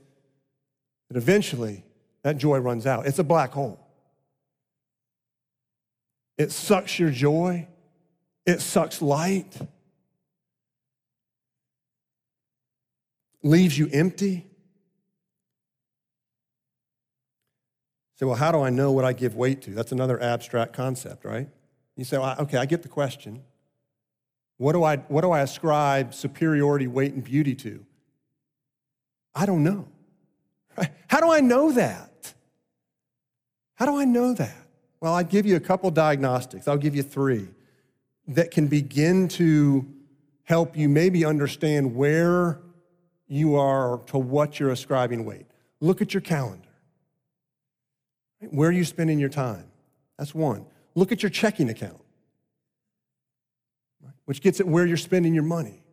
that 1.08 1.16
eventually 1.16 1.85
that 2.26 2.40
joy 2.40 2.58
runs 2.58 2.88
out. 2.88 3.06
It's 3.06 3.20
a 3.20 3.24
black 3.24 3.52
hole. 3.52 3.80
It 6.40 6.52
sucks 6.52 6.98
your 6.98 7.12
joy, 7.12 7.68
it 8.48 8.62
sucks 8.62 9.00
light, 9.00 9.56
leaves 13.44 13.78
you 13.78 13.88
empty. 13.94 14.48
So, 18.16 18.26
well, 18.26 18.36
how 18.38 18.52
do 18.52 18.62
I 18.62 18.72
know 18.72 18.92
what 18.92 19.06
I 19.06 19.14
give 19.14 19.36
weight 19.36 19.62
to? 19.62 19.72
That's 19.72 19.92
another 19.92 20.20
abstract 20.20 20.74
concept, 20.74 21.26
right? 21.26 21.48
You 21.96 22.06
say, 22.06 22.18
well, 22.18 22.36
okay, 22.40 22.58
I 22.58 22.66
get 22.66 22.82
the 22.82 22.90
question. 22.90 23.44
What 24.58 24.72
do 24.72 24.84
I, 24.84 24.98
what 24.98 25.22
do 25.22 25.30
I 25.30 25.42
ascribe 25.42 26.16
superiority, 26.16 26.88
weight, 26.88 27.14
and 27.14 27.24
beauty 27.24 27.54
to? 27.54 27.86
I 29.36 29.46
don't 29.46 29.64
know. 29.64 29.88
How 31.08 31.20
do 31.20 31.30
I 31.30 31.40
know 31.40 31.72
that? 31.74 32.14
How 33.76 33.86
do 33.86 33.98
I 33.98 34.06
know 34.06 34.34
that? 34.34 34.56
Well, 35.00 35.14
I'd 35.14 35.30
give 35.30 35.46
you 35.46 35.56
a 35.56 35.60
couple 35.60 35.92
diagnostics. 35.92 36.68
I'll 36.68 36.78
give 36.78 36.96
you 36.96 37.04
three 37.04 37.48
that 38.28 38.52
can 38.52 38.68
begin 38.68 39.28
to 39.28 39.86
help 40.44 40.78
you 40.78 40.90
maybe 40.90 41.26
understand 41.26 41.96
where 41.96 42.62
you 43.28 43.56
are 43.56 44.00
to 44.08 44.18
what 44.18 44.60
you're 44.60 44.72
ascribing 44.72 45.26
weight. 45.26 45.46
Look 45.80 46.02
at 46.02 46.14
your 46.14 46.22
calendar. 46.22 46.62
Where 48.40 48.70
are 48.70 48.74
you 48.74 48.86
spending 48.86 49.20
your 49.20 49.30
time? 49.30 49.66
That's 50.18 50.34
one. 50.34 50.66
Look 50.94 51.12
at 51.12 51.24
your 51.24 51.30
checking 51.30 51.70
account, 51.70 52.02
which 54.26 54.42
gets 54.42 54.60
at 54.60 54.68
where 54.68 54.86
you're 54.86 54.98
spending 54.98 55.34
your 55.34 55.44
money. 55.44 55.84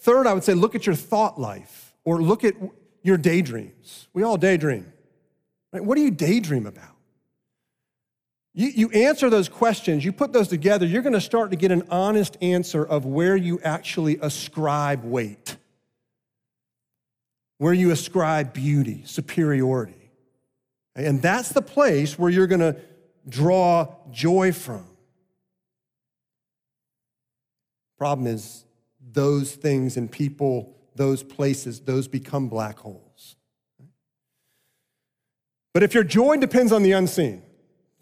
Third, 0.00 0.26
I 0.26 0.34
would 0.34 0.44
say 0.44 0.54
look 0.54 0.74
at 0.74 0.86
your 0.86 0.94
thought 0.94 1.40
life 1.40 1.94
or 2.04 2.22
look 2.22 2.44
at 2.44 2.54
your 3.02 3.16
daydreams. 3.16 4.08
We 4.12 4.22
all 4.22 4.36
daydream. 4.36 4.92
Right? 5.72 5.84
What 5.84 5.96
do 5.96 6.02
you 6.02 6.10
daydream 6.10 6.66
about? 6.66 6.96
You, 8.54 8.68
you 8.68 8.90
answer 8.90 9.30
those 9.30 9.48
questions, 9.48 10.04
you 10.04 10.12
put 10.12 10.32
those 10.32 10.48
together, 10.48 10.84
you're 10.84 11.02
going 11.02 11.12
to 11.12 11.20
start 11.20 11.50
to 11.50 11.56
get 11.56 11.70
an 11.70 11.84
honest 11.90 12.36
answer 12.42 12.84
of 12.84 13.04
where 13.04 13.36
you 13.36 13.60
actually 13.62 14.18
ascribe 14.20 15.04
weight, 15.04 15.56
where 17.58 17.72
you 17.72 17.90
ascribe 17.90 18.52
beauty, 18.52 19.02
superiority. 19.04 20.10
And 20.96 21.22
that's 21.22 21.50
the 21.50 21.62
place 21.62 22.18
where 22.18 22.30
you're 22.30 22.48
going 22.48 22.60
to 22.60 22.76
draw 23.28 23.94
joy 24.10 24.52
from. 24.52 24.84
Problem 27.96 28.26
is, 28.26 28.64
those 29.12 29.54
things 29.54 29.96
and 29.96 30.10
people, 30.10 30.76
those 30.94 31.22
places, 31.22 31.80
those 31.80 32.08
become 32.08 32.48
black 32.48 32.78
holes. 32.78 33.07
But 35.78 35.84
if 35.84 35.94
your 35.94 36.02
joy 36.02 36.38
depends 36.38 36.72
on 36.72 36.82
the 36.82 36.90
unseen, 36.90 37.40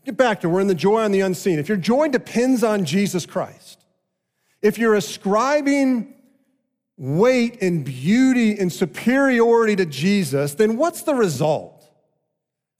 Get 0.06 0.16
back 0.16 0.40
to 0.40 0.48
we're 0.48 0.60
in 0.60 0.66
the 0.66 0.74
joy 0.74 1.02
on 1.02 1.10
the 1.10 1.20
unseen. 1.20 1.58
If 1.58 1.68
your 1.68 1.76
joy 1.76 2.08
depends 2.08 2.64
on 2.64 2.86
Jesus 2.86 3.26
Christ, 3.26 3.84
if 4.62 4.78
you're 4.78 4.94
ascribing 4.94 6.14
weight 6.96 7.60
and 7.60 7.84
beauty 7.84 8.56
and 8.56 8.72
superiority 8.72 9.74
to 9.76 9.84
Jesus, 9.84 10.54
then 10.54 10.78
what's 10.78 11.02
the 11.02 11.14
result? 11.14 11.90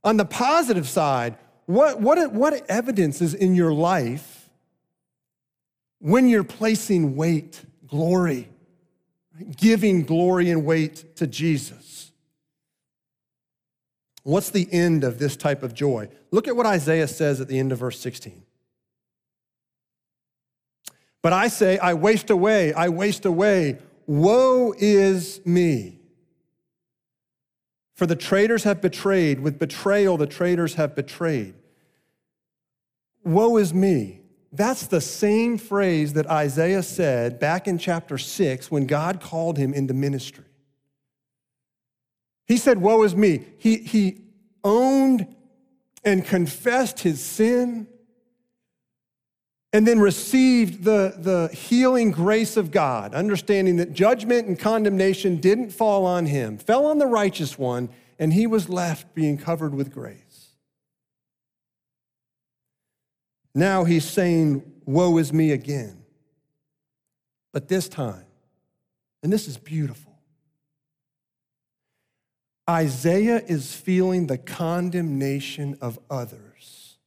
On 0.02 0.16
the 0.16 0.24
positive 0.24 0.88
side, 0.88 1.36
what, 1.66 2.00
what, 2.00 2.32
what 2.32 2.64
evidence 2.70 3.20
is 3.20 3.34
in 3.34 3.56
your 3.56 3.74
life 3.74 4.48
when 5.98 6.28
you're 6.28 6.42
placing 6.42 7.16
weight, 7.16 7.60
glory, 7.88 8.48
giving 9.56 10.04
glory 10.04 10.48
and 10.48 10.64
weight 10.64 11.16
to 11.16 11.26
Jesus? 11.26 11.85
What's 14.26 14.50
the 14.50 14.66
end 14.72 15.04
of 15.04 15.20
this 15.20 15.36
type 15.36 15.62
of 15.62 15.72
joy? 15.72 16.08
Look 16.32 16.48
at 16.48 16.56
what 16.56 16.66
Isaiah 16.66 17.06
says 17.06 17.40
at 17.40 17.46
the 17.46 17.60
end 17.60 17.70
of 17.70 17.78
verse 17.78 18.00
16. 18.00 18.42
But 21.22 21.32
I 21.32 21.46
say, 21.46 21.78
I 21.78 21.94
waste 21.94 22.28
away, 22.30 22.72
I 22.72 22.88
waste 22.88 23.24
away. 23.24 23.78
Woe 24.08 24.74
is 24.76 25.40
me. 25.46 26.00
For 27.94 28.04
the 28.04 28.16
traitors 28.16 28.64
have 28.64 28.80
betrayed, 28.80 29.38
with 29.38 29.60
betrayal, 29.60 30.16
the 30.16 30.26
traitors 30.26 30.74
have 30.74 30.96
betrayed. 30.96 31.54
Woe 33.22 33.58
is 33.58 33.72
me. 33.72 34.22
That's 34.50 34.88
the 34.88 35.00
same 35.00 35.56
phrase 35.56 36.14
that 36.14 36.26
Isaiah 36.26 36.82
said 36.82 37.38
back 37.38 37.68
in 37.68 37.78
chapter 37.78 38.18
6 38.18 38.72
when 38.72 38.86
God 38.86 39.20
called 39.20 39.56
him 39.56 39.72
into 39.72 39.94
ministry. 39.94 40.45
He 42.46 42.56
said, 42.56 42.78
Woe 42.78 43.02
is 43.02 43.14
me. 43.14 43.44
He, 43.58 43.78
he 43.78 44.22
owned 44.62 45.34
and 46.04 46.24
confessed 46.24 47.00
his 47.00 47.22
sin 47.22 47.88
and 49.72 49.86
then 49.86 49.98
received 49.98 50.84
the, 50.84 51.14
the 51.18 51.54
healing 51.54 52.10
grace 52.10 52.56
of 52.56 52.70
God, 52.70 53.14
understanding 53.14 53.76
that 53.76 53.92
judgment 53.92 54.46
and 54.46 54.58
condemnation 54.58 55.36
didn't 55.36 55.70
fall 55.70 56.06
on 56.06 56.26
him, 56.26 56.56
fell 56.56 56.86
on 56.86 56.98
the 56.98 57.06
righteous 57.06 57.58
one, 57.58 57.90
and 58.18 58.32
he 58.32 58.46
was 58.46 58.68
left 58.68 59.14
being 59.14 59.36
covered 59.36 59.74
with 59.74 59.92
grace. 59.92 60.54
Now 63.54 63.84
he's 63.84 64.08
saying, 64.08 64.62
Woe 64.84 65.18
is 65.18 65.32
me 65.32 65.50
again. 65.50 66.04
But 67.52 67.68
this 67.68 67.88
time, 67.88 68.26
and 69.22 69.32
this 69.32 69.48
is 69.48 69.58
beautiful. 69.58 70.05
Isaiah 72.68 73.42
is 73.46 73.74
feeling 73.74 74.26
the 74.26 74.38
condemnation 74.38 75.78
of 75.80 75.98
others 76.10 76.98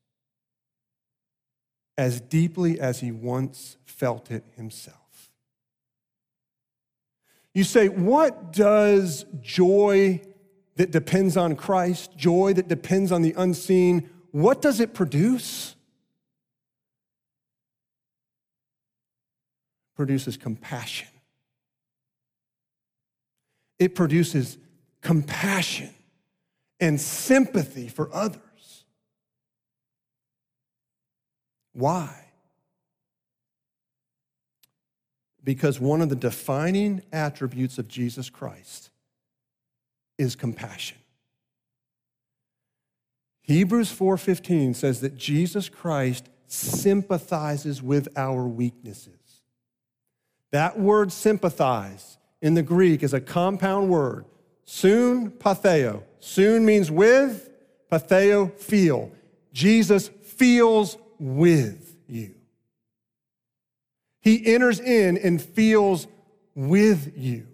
as 1.97 2.21
deeply 2.21 2.79
as 2.79 3.01
he 3.01 3.11
once 3.11 3.75
felt 3.85 4.31
it 4.31 4.45
himself. 4.55 4.95
You 7.53 7.65
say, 7.65 7.89
what 7.89 8.53
does 8.53 9.25
joy 9.41 10.21
that 10.77 10.91
depends 10.91 11.35
on 11.35 11.57
Christ, 11.57 12.15
joy 12.15 12.53
that 12.53 12.69
depends 12.69 13.11
on 13.11 13.21
the 13.21 13.33
unseen, 13.35 14.09
what 14.31 14.61
does 14.61 14.79
it 14.79 14.93
produce? 14.93 15.75
Produces 19.97 20.37
compassion. 20.37 21.09
It 23.77 23.93
produces 23.93 24.57
compassion 25.01 25.89
and 26.79 26.99
sympathy 26.99 27.87
for 27.87 28.09
others. 28.13 28.39
Why? 31.73 32.25
Because 35.43 35.79
one 35.79 36.01
of 36.01 36.09
the 36.09 36.15
defining 36.15 37.01
attributes 37.11 37.77
of 37.77 37.87
Jesus 37.87 38.29
Christ 38.29 38.89
is 40.17 40.35
compassion. 40.35 40.97
Hebrews 43.41 43.91
4:15 43.91 44.75
says 44.75 45.01
that 45.01 45.17
Jesus 45.17 45.69
Christ 45.69 46.29
sympathizes 46.47 47.81
with 47.81 48.07
our 48.15 48.47
weaknesses. 48.47 49.43
That 50.51 50.79
word 50.79 51.11
sympathize 51.11 52.17
in 52.41 52.53
the 52.53 52.63
Greek 52.63 53.01
is 53.01 53.13
a 53.13 53.21
compound 53.21 53.89
word 53.89 54.25
Soon, 54.71 55.31
patheo. 55.31 56.03
Soon 56.19 56.63
means 56.63 56.91
with, 56.91 57.49
patheo, 57.91 58.53
feel. 58.53 59.11
Jesus 59.51 60.09
feels 60.21 60.95
with 61.17 61.97
you. 62.07 62.35
He 64.21 64.45
enters 64.45 64.79
in 64.79 65.17
and 65.17 65.41
feels 65.41 66.05
with 66.53 67.17
you. 67.17 67.47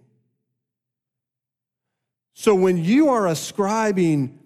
So 2.33 2.53
when 2.53 2.83
you 2.83 3.07
are 3.07 3.27
ascribing 3.27 4.37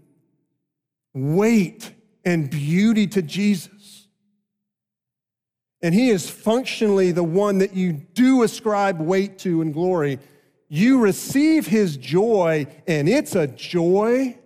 weight 1.11 1.91
and 2.23 2.51
beauty 2.51 3.07
to 3.07 3.23
Jesus, 3.23 4.07
and 5.81 5.95
He 5.95 6.09
is 6.11 6.29
functionally 6.29 7.11
the 7.13 7.23
one 7.23 7.57
that 7.57 7.73
you 7.73 7.93
do 7.93 8.43
ascribe 8.43 9.01
weight 9.01 9.39
to 9.39 9.63
and 9.63 9.73
glory, 9.73 10.19
you 10.69 10.99
receive 10.99 11.67
His 11.67 11.97
joy, 11.97 12.67
and 12.87 13.09
it's 13.09 13.35
a 13.35 13.47
joy 13.47 14.37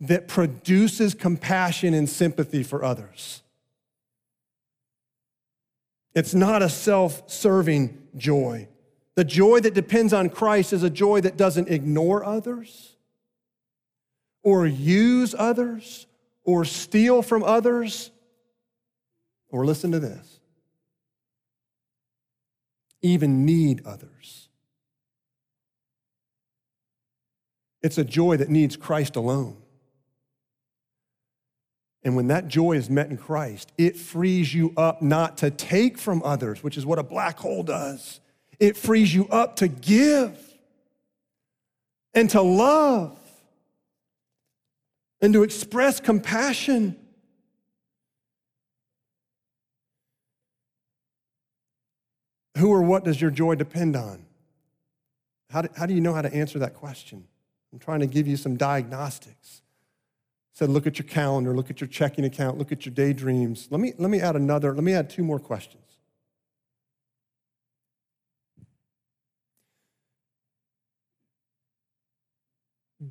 that 0.00 0.26
produces 0.26 1.14
compassion 1.14 1.94
and 1.94 2.08
sympathy 2.08 2.62
for 2.62 2.84
others. 2.84 3.42
It's 6.14 6.34
not 6.34 6.62
a 6.62 6.68
self 6.68 7.30
serving 7.30 8.08
joy. 8.16 8.68
The 9.14 9.24
joy 9.24 9.60
that 9.60 9.74
depends 9.74 10.12
on 10.12 10.30
Christ 10.30 10.72
is 10.72 10.82
a 10.82 10.90
joy 10.90 11.20
that 11.20 11.36
doesn't 11.36 11.68
ignore 11.68 12.24
others 12.24 12.96
or 14.42 14.66
use 14.66 15.34
others 15.36 16.06
or 16.44 16.64
steal 16.64 17.22
from 17.22 17.42
others 17.42 18.10
or 19.50 19.64
listen 19.64 19.92
to 19.92 19.98
this 19.98 20.38
even 23.02 23.44
need 23.44 23.82
others. 23.86 24.47
It's 27.82 27.98
a 27.98 28.04
joy 28.04 28.36
that 28.38 28.48
needs 28.48 28.76
Christ 28.76 29.16
alone. 29.16 29.56
And 32.02 32.16
when 32.16 32.28
that 32.28 32.48
joy 32.48 32.72
is 32.72 32.88
met 32.88 33.10
in 33.10 33.16
Christ, 33.16 33.72
it 33.76 33.96
frees 33.96 34.54
you 34.54 34.72
up 34.76 35.02
not 35.02 35.38
to 35.38 35.50
take 35.50 35.98
from 35.98 36.22
others, 36.22 36.62
which 36.62 36.76
is 36.76 36.86
what 36.86 36.98
a 36.98 37.02
black 37.02 37.38
hole 37.38 37.62
does 37.62 38.20
it 38.58 38.76
frees 38.76 39.14
you 39.14 39.28
up 39.28 39.56
to 39.56 39.68
give 39.68 40.36
and 42.14 42.28
to 42.30 42.42
love 42.42 43.16
and 45.20 45.32
to 45.32 45.42
express 45.42 46.00
compassion. 46.00 46.96
Who 52.56 52.72
or 52.72 52.82
what 52.82 53.04
does 53.04 53.20
your 53.20 53.30
joy 53.30 53.54
depend 53.54 53.94
on? 53.94 54.24
How 55.50 55.62
do, 55.62 55.68
how 55.76 55.86
do 55.86 55.94
you 55.94 56.00
know 56.00 56.12
how 56.12 56.22
to 56.22 56.34
answer 56.34 56.58
that 56.58 56.74
question? 56.74 57.26
I'm 57.72 57.78
trying 57.78 58.00
to 58.00 58.06
give 58.06 58.26
you 58.26 58.36
some 58.36 58.56
diagnostics. 58.56 59.62
I 60.54 60.58
said, 60.58 60.70
look 60.70 60.86
at 60.86 60.98
your 60.98 61.06
calendar, 61.06 61.54
look 61.54 61.70
at 61.70 61.80
your 61.80 61.88
checking 61.88 62.24
account, 62.24 62.58
look 62.58 62.72
at 62.72 62.86
your 62.86 62.94
daydreams. 62.94 63.68
Let 63.70 63.80
me, 63.80 63.92
let 63.98 64.10
me 64.10 64.20
add 64.20 64.36
another, 64.36 64.74
let 64.74 64.82
me 64.82 64.94
add 64.94 65.10
two 65.10 65.22
more 65.22 65.38
questions. 65.38 65.84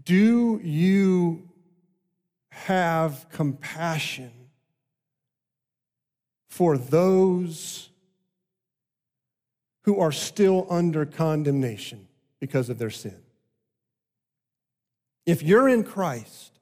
Do 0.03 0.59
you 0.63 1.49
have 2.49 3.27
compassion 3.31 4.31
for 6.49 6.77
those 6.77 7.89
who 9.83 9.99
are 9.99 10.11
still 10.11 10.67
under 10.69 11.05
condemnation 11.05 12.07
because 12.41 12.69
of 12.69 12.77
their 12.77 12.89
sin? 12.89 13.21
If 15.27 15.43
you're 15.43 15.67
in 15.67 15.83
Christ, 15.83 16.53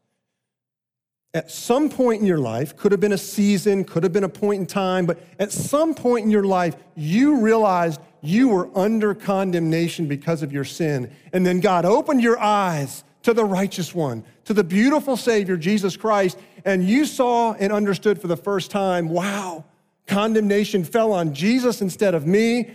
at 1.36 1.52
some 1.52 1.88
point 1.88 2.22
in 2.22 2.28
your 2.28 2.40
life, 2.40 2.76
could 2.76 2.92
have 2.92 3.00
been 3.00 3.12
a 3.12 3.18
season, 3.18 3.84
could 3.84 4.02
have 4.04 4.12
been 4.12 4.24
a 4.24 4.30
point 4.30 4.60
in 4.62 4.66
time, 4.66 5.06
but 5.06 5.20
at 5.38 5.52
some 5.52 5.94
point 5.94 6.26
in 6.26 6.32
your 6.32 6.46
life, 6.46 6.76
you 6.96 7.42
realized 7.42 8.02
you 8.22 8.48
were 8.48 8.70
under 8.76 9.14
condemnation 9.14 10.08
because 10.08 10.42
of 10.42 10.52
your 10.52 10.64
sin. 10.64 11.12
And 11.32 11.46
then 11.46 11.60
God 11.60 11.86
opened 11.86 12.24
your 12.24 12.40
eyes 12.40 13.04
to 13.22 13.34
the 13.34 13.46
righteous 13.46 13.94
one, 13.94 14.24
to 14.46 14.54
the 14.54 14.64
beautiful 14.64 15.16
Savior, 15.16 15.58
Jesus 15.58 15.96
Christ, 15.96 16.40
and 16.64 16.84
you 16.84 17.06
saw 17.06 17.54
and 17.54 17.72
understood 17.72 18.20
for 18.20 18.28
the 18.28 18.38
first 18.38 18.72
time 18.72 19.10
wow, 19.10 19.64
condemnation 20.08 20.84
fell 20.84 21.14
on 21.14 21.36
Jesus 21.36 21.82
instead 21.82 22.16
of 22.16 22.26
me. 22.26 22.72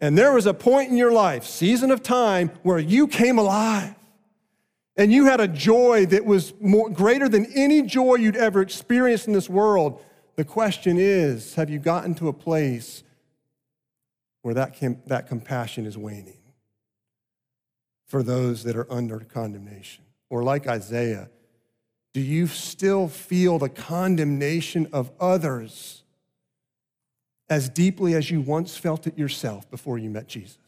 And 0.00 0.18
there 0.18 0.32
was 0.32 0.46
a 0.46 0.54
point 0.54 0.90
in 0.90 0.96
your 0.96 1.12
life, 1.12 1.44
season 1.44 1.92
of 1.92 2.02
time, 2.02 2.50
where 2.62 2.80
you 2.80 3.06
came 3.06 3.38
alive. 3.38 3.94
And 4.96 5.12
you 5.12 5.26
had 5.26 5.40
a 5.40 5.48
joy 5.48 6.06
that 6.06 6.24
was 6.24 6.54
more, 6.60 6.88
greater 6.88 7.28
than 7.28 7.46
any 7.54 7.82
joy 7.82 8.16
you'd 8.16 8.36
ever 8.36 8.62
experienced 8.62 9.26
in 9.26 9.32
this 9.32 9.48
world. 9.48 10.00
The 10.36 10.44
question 10.44 10.98
is 10.98 11.54
have 11.54 11.70
you 11.70 11.78
gotten 11.78 12.14
to 12.16 12.28
a 12.28 12.32
place 12.32 13.02
where 14.42 14.54
that, 14.54 14.76
that 15.06 15.26
compassion 15.26 15.86
is 15.86 15.98
waning? 15.98 16.38
for 18.14 18.22
those 18.22 18.62
that 18.62 18.76
are 18.76 18.86
under 18.92 19.18
condemnation? 19.20 20.04
Or 20.30 20.44
like 20.44 20.68
Isaiah, 20.68 21.30
do 22.12 22.20
you 22.20 22.46
still 22.46 23.08
feel 23.08 23.58
the 23.58 23.68
condemnation 23.68 24.88
of 24.92 25.10
others 25.18 26.04
as 27.50 27.68
deeply 27.68 28.14
as 28.14 28.30
you 28.30 28.40
once 28.40 28.76
felt 28.76 29.08
it 29.08 29.18
yourself 29.18 29.68
before 29.68 29.98
you 29.98 30.10
met 30.10 30.28
Jesus? 30.28 30.58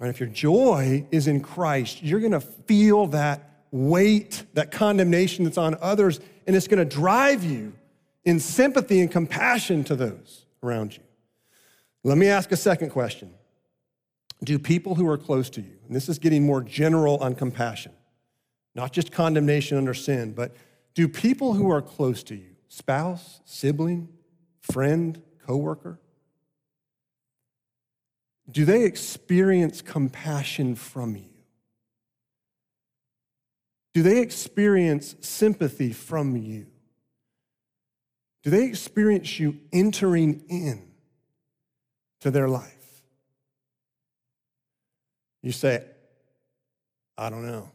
And 0.00 0.08
if 0.08 0.18
your 0.18 0.30
joy 0.30 1.06
is 1.10 1.26
in 1.26 1.40
Christ, 1.40 2.02
you're 2.02 2.20
going 2.20 2.32
to 2.32 2.40
feel 2.40 3.06
that 3.08 3.64
weight, 3.70 4.44
that 4.54 4.70
condemnation 4.70 5.44
that's 5.44 5.58
on 5.58 5.76
others, 5.80 6.20
and 6.46 6.56
it's 6.56 6.66
going 6.66 6.78
to 6.78 6.84
drive 6.84 7.44
you 7.44 7.74
in 8.24 8.40
sympathy 8.40 9.00
and 9.00 9.10
compassion 9.10 9.84
to 9.84 9.94
those 9.94 10.46
around 10.62 10.96
you. 10.96 11.02
Let 12.02 12.16
me 12.16 12.28
ask 12.28 12.50
a 12.50 12.56
second 12.56 12.90
question 12.90 13.32
do 14.42 14.58
people 14.58 14.94
who 14.94 15.06
are 15.06 15.18
close 15.18 15.50
to 15.50 15.60
you, 15.60 15.76
and 15.86 15.94
this 15.94 16.08
is 16.08 16.18
getting 16.18 16.46
more 16.46 16.62
general 16.62 17.18
on 17.18 17.34
compassion, 17.34 17.92
not 18.74 18.90
just 18.90 19.12
condemnation 19.12 19.76
under 19.76 19.92
sin, 19.92 20.32
but 20.32 20.56
do 20.94 21.08
people 21.08 21.52
who 21.52 21.70
are 21.70 21.82
close 21.82 22.22
to 22.24 22.34
you, 22.34 22.56
spouse, 22.68 23.42
sibling, 23.44 24.08
friend, 24.62 25.20
coworker, 25.46 26.00
do 28.50 28.64
they 28.64 28.84
experience 28.84 29.82
compassion 29.82 30.74
from 30.74 31.16
you? 31.16 31.24
Do 33.92 34.02
they 34.02 34.20
experience 34.20 35.16
sympathy 35.20 35.92
from 35.92 36.36
you? 36.36 36.66
Do 38.42 38.50
they 38.50 38.64
experience 38.64 39.38
you 39.38 39.58
entering 39.72 40.44
in 40.48 40.90
to 42.20 42.30
their 42.30 42.48
life? 42.48 43.02
You 45.42 45.52
say, 45.52 45.84
I 47.18 47.30
don't 47.30 47.46
know. 47.46 47.70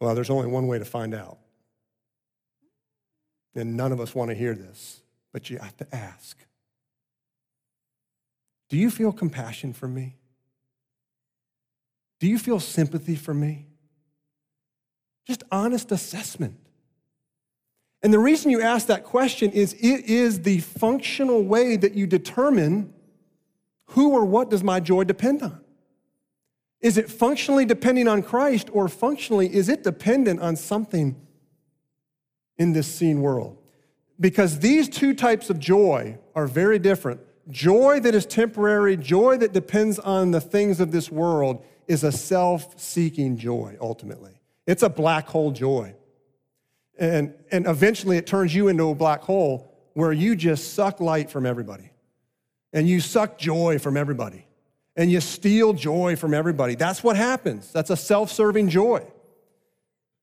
Well, 0.00 0.14
there's 0.14 0.30
only 0.30 0.48
one 0.48 0.66
way 0.66 0.78
to 0.78 0.84
find 0.84 1.14
out. 1.14 1.38
And 3.54 3.76
none 3.76 3.92
of 3.92 4.00
us 4.00 4.14
want 4.14 4.30
to 4.30 4.34
hear 4.34 4.54
this, 4.54 5.00
but 5.32 5.48
you 5.48 5.58
have 5.58 5.76
to 5.76 5.94
ask 5.94 6.36
Do 8.68 8.76
you 8.76 8.90
feel 8.90 9.12
compassion 9.12 9.72
for 9.72 9.88
me? 9.88 10.16
Do 12.20 12.26
you 12.26 12.38
feel 12.38 12.60
sympathy 12.60 13.16
for 13.16 13.34
me? 13.34 13.66
Just 15.26 15.42
honest 15.50 15.92
assessment. 15.92 16.56
And 18.02 18.12
the 18.12 18.18
reason 18.18 18.50
you 18.50 18.60
ask 18.60 18.86
that 18.88 19.04
question 19.04 19.50
is 19.50 19.72
it 19.74 20.04
is 20.06 20.42
the 20.42 20.60
functional 20.60 21.42
way 21.42 21.76
that 21.76 21.94
you 21.94 22.06
determine 22.06 22.92
who 23.88 24.12
or 24.12 24.24
what 24.24 24.50
does 24.50 24.62
my 24.62 24.80
joy 24.80 25.04
depend 25.04 25.42
on? 25.42 25.60
Is 26.80 26.98
it 26.98 27.10
functionally 27.10 27.64
depending 27.64 28.08
on 28.08 28.22
Christ, 28.22 28.68
or 28.72 28.88
functionally 28.88 29.54
is 29.54 29.70
it 29.70 29.82
dependent 29.82 30.40
on 30.40 30.54
something 30.56 31.16
in 32.58 32.74
this 32.74 32.94
seen 32.94 33.22
world? 33.22 33.56
Because 34.20 34.58
these 34.58 34.88
two 34.90 35.14
types 35.14 35.48
of 35.48 35.58
joy 35.58 36.18
are 36.34 36.46
very 36.46 36.78
different. 36.78 37.20
Joy 37.50 38.00
that 38.00 38.14
is 38.14 38.26
temporary, 38.26 38.96
joy 38.96 39.36
that 39.38 39.52
depends 39.52 39.98
on 39.98 40.30
the 40.30 40.40
things 40.40 40.80
of 40.80 40.92
this 40.92 41.10
world, 41.10 41.64
is 41.86 42.04
a 42.04 42.12
self 42.12 42.80
seeking 42.80 43.36
joy, 43.36 43.76
ultimately. 43.80 44.40
It's 44.66 44.82
a 44.82 44.88
black 44.88 45.28
hole 45.28 45.50
joy. 45.50 45.94
And, 46.98 47.34
and 47.50 47.66
eventually 47.66 48.16
it 48.16 48.26
turns 48.26 48.54
you 48.54 48.68
into 48.68 48.88
a 48.88 48.94
black 48.94 49.22
hole 49.22 49.72
where 49.94 50.12
you 50.12 50.36
just 50.36 50.74
suck 50.74 51.00
light 51.00 51.30
from 51.30 51.44
everybody 51.44 51.90
and 52.72 52.88
you 52.88 53.00
suck 53.00 53.36
joy 53.36 53.78
from 53.78 53.96
everybody 53.96 54.46
and 54.96 55.10
you 55.10 55.20
steal 55.20 55.72
joy 55.72 56.16
from 56.16 56.34
everybody. 56.34 56.74
That's 56.76 57.02
what 57.02 57.16
happens. 57.16 57.72
That's 57.72 57.90
a 57.90 57.96
self 57.96 58.30
serving 58.30 58.68
joy. 58.68 59.06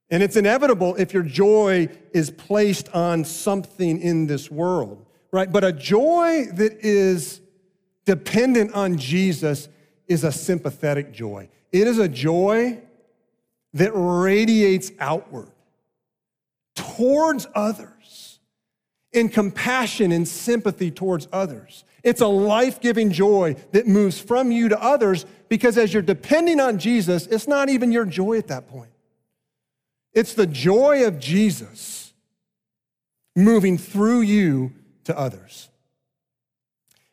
And 0.09 0.21
it's 0.21 0.35
inevitable 0.35 0.95
if 0.95 1.13
your 1.13 1.23
joy 1.23 1.87
is 2.13 2.29
placed 2.29 2.89
on 2.89 3.23
something 3.23 4.01
in 4.01 4.27
this 4.27 4.51
world, 4.51 5.05
right? 5.31 5.51
But 5.51 5.63
a 5.63 5.71
joy 5.71 6.45
that 6.53 6.77
is 6.81 7.41
dependent 8.05 8.73
on 8.73 8.97
Jesus 8.97 9.69
is 10.07 10.23
a 10.23 10.31
sympathetic 10.31 11.11
joy. 11.11 11.49
It 11.71 11.87
is 11.87 11.99
a 11.99 12.07
joy 12.07 12.81
that 13.73 13.91
radiates 13.93 14.91
outward 14.99 15.49
towards 16.75 17.47
others 17.55 18.39
in 19.13 19.29
compassion 19.29 20.11
and 20.11 20.27
sympathy 20.27 20.91
towards 20.91 21.27
others. 21.31 21.83
It's 22.03 22.21
a 22.21 22.27
life 22.27 22.81
giving 22.81 23.11
joy 23.11 23.55
that 23.71 23.87
moves 23.87 24.19
from 24.19 24.51
you 24.51 24.69
to 24.69 24.81
others 24.81 25.25
because 25.49 25.77
as 25.77 25.93
you're 25.93 26.01
depending 26.01 26.59
on 26.59 26.79
Jesus, 26.79 27.27
it's 27.27 27.47
not 27.47 27.69
even 27.69 27.91
your 27.91 28.05
joy 28.05 28.37
at 28.37 28.47
that 28.47 28.67
point. 28.67 28.91
It's 30.13 30.33
the 30.33 30.47
joy 30.47 31.05
of 31.05 31.19
Jesus 31.19 32.13
moving 33.35 33.77
through 33.77 34.21
you 34.21 34.73
to 35.05 35.17
others. 35.17 35.69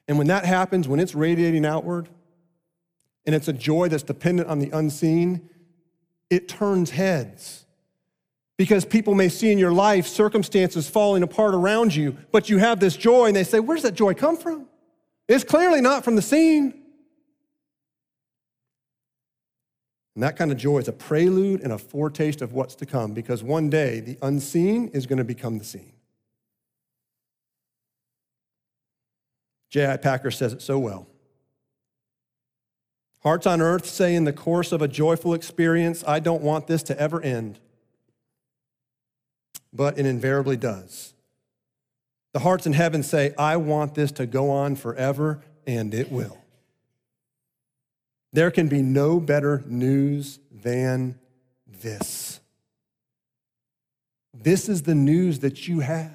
And 0.07 0.17
when 0.19 0.27
that 0.29 0.45
happens, 0.45 0.89
when 0.89 1.01
it's 1.01 1.15
radiating 1.15 1.67
outward, 1.67 2.09
and 3.27 3.35
it's 3.35 3.49
a 3.49 3.53
joy 3.53 3.89
that's 3.89 4.03
dependent 4.03 4.49
on 4.49 4.59
the 4.59 4.71
unseen, 4.71 5.51
it 6.31 6.49
turns 6.49 6.91
heads. 6.91 7.67
Because 8.57 8.85
people 8.85 9.15
may 9.15 9.29
see 9.29 9.53
in 9.53 9.59
your 9.59 9.71
life 9.71 10.07
circumstances 10.07 10.89
falling 10.89 11.23
apart 11.23 11.55
around 11.55 11.95
you, 11.95 12.17
but 12.33 12.49
you 12.49 12.59
have 12.59 12.81
this 12.81 12.97
joy, 12.97 13.27
and 13.27 13.37
they 13.37 13.45
say, 13.45 13.61
Where's 13.61 13.83
that 13.83 13.95
joy 13.95 14.15
come 14.15 14.37
from? 14.37 14.67
It's 15.29 15.45
clearly 15.45 15.81
not 15.81 16.05
from 16.05 16.17
the 16.17 16.23
seen. 16.23 16.83
And 20.15 20.23
that 20.25 20.37
kind 20.37 20.51
of 20.51 20.57
joy 20.57 20.79
is 20.79 20.89
a 20.89 20.93
prelude 20.93 21.61
and 21.61 21.73
a 21.73 21.79
foretaste 21.79 22.43
of 22.43 22.53
what's 22.53 22.75
to 22.77 22.87
come 22.87 23.13
because 23.13 23.45
one 23.45 23.71
day 23.71 24.01
the 24.01 24.19
unseen 24.23 24.89
is 24.89 25.07
going 25.07 25.19
to 25.19 25.25
become 25.25 25.59
the 25.59 25.65
seen. 25.65 25.93
J.I. 29.71 29.97
Packer 29.99 30.31
says 30.31 30.53
it 30.53 30.63
so 30.63 30.79
well. 30.79 31.07
Hearts 33.23 33.47
on 33.47 33.61
earth 33.61 33.87
say 33.87 34.15
in 34.15 34.25
the 34.25 34.33
course 34.33 34.73
of 34.73 34.81
a 34.81 34.89
joyful 34.89 35.35
experience, 35.35 36.05
I 36.07 36.21
don't 36.21 36.43
want 36.43 36.67
this 36.67 36.83
to 36.85 36.99
ever 36.99 37.21
end. 37.21 37.59
But 39.73 39.99
it 39.99 40.07
invariably 40.07 40.57
does. 40.57 41.15
The 42.33 42.41
hearts 42.41 42.67
in 42.67 42.73
heaven 42.73 43.03
say, 43.03 43.35
I 43.37 43.57
want 43.57 43.95
this 43.95 44.13
to 44.13 44.27
go 44.27 44.51
on 44.51 44.77
forever, 44.77 45.43
and 45.67 45.93
it 45.93 46.11
will. 46.13 46.39
There 48.33 48.51
can 48.51 48.69
be 48.69 48.83
no 48.83 49.19
better 49.19 49.63
news 49.67 50.39
than 50.51 51.19
this. 51.67 52.41
This 54.33 54.69
is 54.69 54.83
the 54.83 54.95
news 54.95 55.41
that 55.41 55.67
you 55.67 55.81
have 55.81 56.13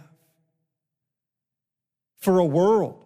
for 2.18 2.40
a 2.40 2.46
world 2.46 3.03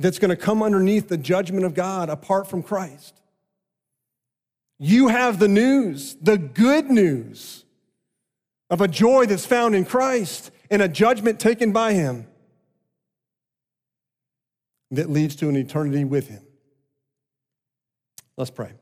that's 0.00 0.18
going 0.18 0.30
to 0.30 0.36
come 0.36 0.62
underneath 0.62 1.08
the 1.08 1.18
judgment 1.18 1.66
of 1.66 1.74
God 1.74 2.08
apart 2.08 2.48
from 2.48 2.62
Christ. 2.62 3.20
You 4.78 5.08
have 5.08 5.38
the 5.38 5.46
news, 5.46 6.16
the 6.22 6.38
good 6.38 6.90
news 6.90 7.66
of 8.70 8.80
a 8.80 8.88
joy 8.88 9.26
that's 9.26 9.44
found 9.44 9.74
in 9.74 9.84
Christ 9.84 10.50
and 10.70 10.80
a 10.80 10.88
judgment 10.88 11.38
taken 11.38 11.70
by 11.70 11.92
Him 11.92 12.26
that 14.90 15.10
leads 15.10 15.36
to 15.36 15.50
an 15.50 15.56
eternity 15.56 16.04
with 16.04 16.28
Him. 16.28 16.42
Let's 18.38 18.50
pray. 18.50 18.72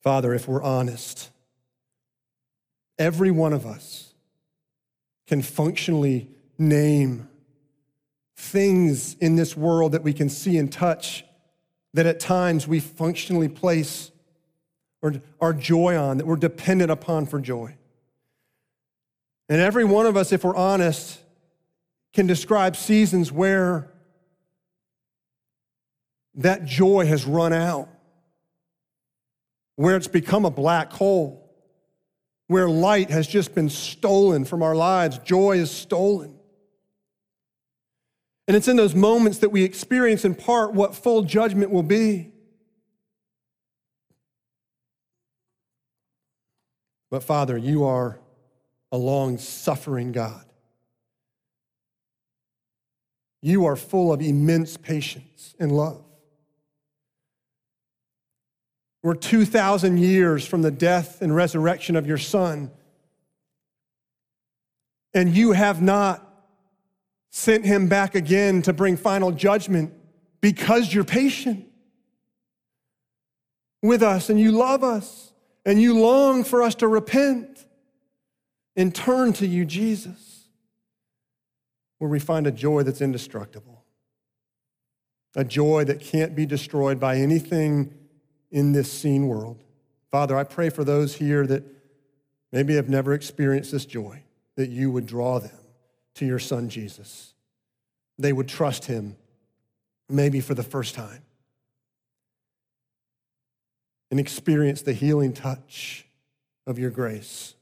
Father, 0.00 0.34
if 0.34 0.48
we're 0.48 0.64
honest, 0.64 1.30
every 2.98 3.30
one 3.30 3.52
of 3.52 3.64
us, 3.66 4.11
can 5.32 5.40
functionally 5.40 6.28
name 6.58 7.26
things 8.36 9.14
in 9.14 9.34
this 9.34 9.56
world 9.56 9.92
that 9.92 10.02
we 10.02 10.12
can 10.12 10.28
see 10.28 10.58
and 10.58 10.70
touch 10.70 11.24
that 11.94 12.04
at 12.04 12.20
times 12.20 12.68
we 12.68 12.78
functionally 12.78 13.48
place 13.48 14.10
our 15.40 15.54
joy 15.54 15.96
on, 15.96 16.18
that 16.18 16.26
we're 16.26 16.36
dependent 16.36 16.90
upon 16.90 17.24
for 17.24 17.40
joy. 17.40 17.74
And 19.48 19.58
every 19.58 19.86
one 19.86 20.04
of 20.04 20.18
us, 20.18 20.32
if 20.32 20.44
we're 20.44 20.54
honest, 20.54 21.18
can 22.12 22.26
describe 22.26 22.76
seasons 22.76 23.32
where 23.32 23.90
that 26.34 26.66
joy 26.66 27.06
has 27.06 27.24
run 27.24 27.54
out, 27.54 27.88
where 29.76 29.96
it's 29.96 30.08
become 30.08 30.44
a 30.44 30.50
black 30.50 30.92
hole 30.92 31.41
where 32.52 32.68
light 32.68 33.08
has 33.08 33.26
just 33.26 33.54
been 33.54 33.70
stolen 33.70 34.44
from 34.44 34.62
our 34.62 34.76
lives, 34.76 35.18
joy 35.18 35.52
is 35.56 35.70
stolen. 35.70 36.38
And 38.46 38.54
it's 38.54 38.68
in 38.68 38.76
those 38.76 38.94
moments 38.94 39.38
that 39.38 39.48
we 39.48 39.64
experience 39.64 40.24
in 40.26 40.34
part 40.34 40.74
what 40.74 40.94
full 40.94 41.22
judgment 41.22 41.70
will 41.70 41.82
be. 41.82 42.30
But 47.10 47.22
Father, 47.22 47.56
you 47.56 47.84
are 47.84 48.20
a 48.90 48.98
long 48.98 49.38
suffering 49.38 50.12
God. 50.12 50.44
You 53.40 53.64
are 53.64 53.76
full 53.76 54.12
of 54.12 54.20
immense 54.20 54.76
patience 54.76 55.54
and 55.58 55.72
love. 55.72 56.04
We're 59.02 59.14
2,000 59.14 59.98
years 59.98 60.46
from 60.46 60.62
the 60.62 60.70
death 60.70 61.22
and 61.22 61.34
resurrection 61.34 61.96
of 61.96 62.06
your 62.06 62.18
Son. 62.18 62.70
And 65.12 65.34
you 65.34 65.52
have 65.52 65.82
not 65.82 66.28
sent 67.30 67.64
him 67.64 67.88
back 67.88 68.14
again 68.14 68.62
to 68.62 68.72
bring 68.72 68.96
final 68.96 69.32
judgment 69.32 69.92
because 70.40 70.92
you're 70.94 71.04
patient 71.04 71.66
with 73.82 74.02
us 74.02 74.30
and 74.30 74.38
you 74.38 74.52
love 74.52 74.84
us 74.84 75.32
and 75.64 75.80
you 75.80 75.98
long 75.98 76.44
for 76.44 76.62
us 76.62 76.74
to 76.76 76.88
repent 76.88 77.66
and 78.76 78.94
turn 78.94 79.32
to 79.34 79.46
you, 79.46 79.64
Jesus, 79.64 80.46
where 81.98 82.10
we 82.10 82.18
find 82.18 82.46
a 82.46 82.52
joy 82.52 82.82
that's 82.82 83.00
indestructible, 83.00 83.84
a 85.34 85.44
joy 85.44 85.84
that 85.84 86.00
can't 86.00 86.34
be 86.34 86.46
destroyed 86.46 87.00
by 87.00 87.16
anything 87.16 87.94
in 88.52 88.72
this 88.72 88.92
seen 88.92 89.26
world. 89.26 89.58
Father, 90.10 90.36
I 90.36 90.44
pray 90.44 90.68
for 90.68 90.84
those 90.84 91.16
here 91.16 91.46
that 91.46 91.64
maybe 92.52 92.74
have 92.76 92.88
never 92.88 93.14
experienced 93.14 93.72
this 93.72 93.86
joy, 93.86 94.22
that 94.56 94.68
you 94.68 94.90
would 94.90 95.06
draw 95.06 95.40
them 95.40 95.58
to 96.14 96.26
your 96.26 96.38
son 96.38 96.68
Jesus. 96.68 97.32
They 98.18 98.32
would 98.32 98.46
trust 98.46 98.84
him, 98.84 99.16
maybe 100.08 100.40
for 100.40 100.54
the 100.54 100.62
first 100.62 100.94
time, 100.94 101.22
and 104.10 104.20
experience 104.20 104.82
the 104.82 104.92
healing 104.92 105.32
touch 105.32 106.06
of 106.66 106.78
your 106.78 106.90
grace. 106.90 107.54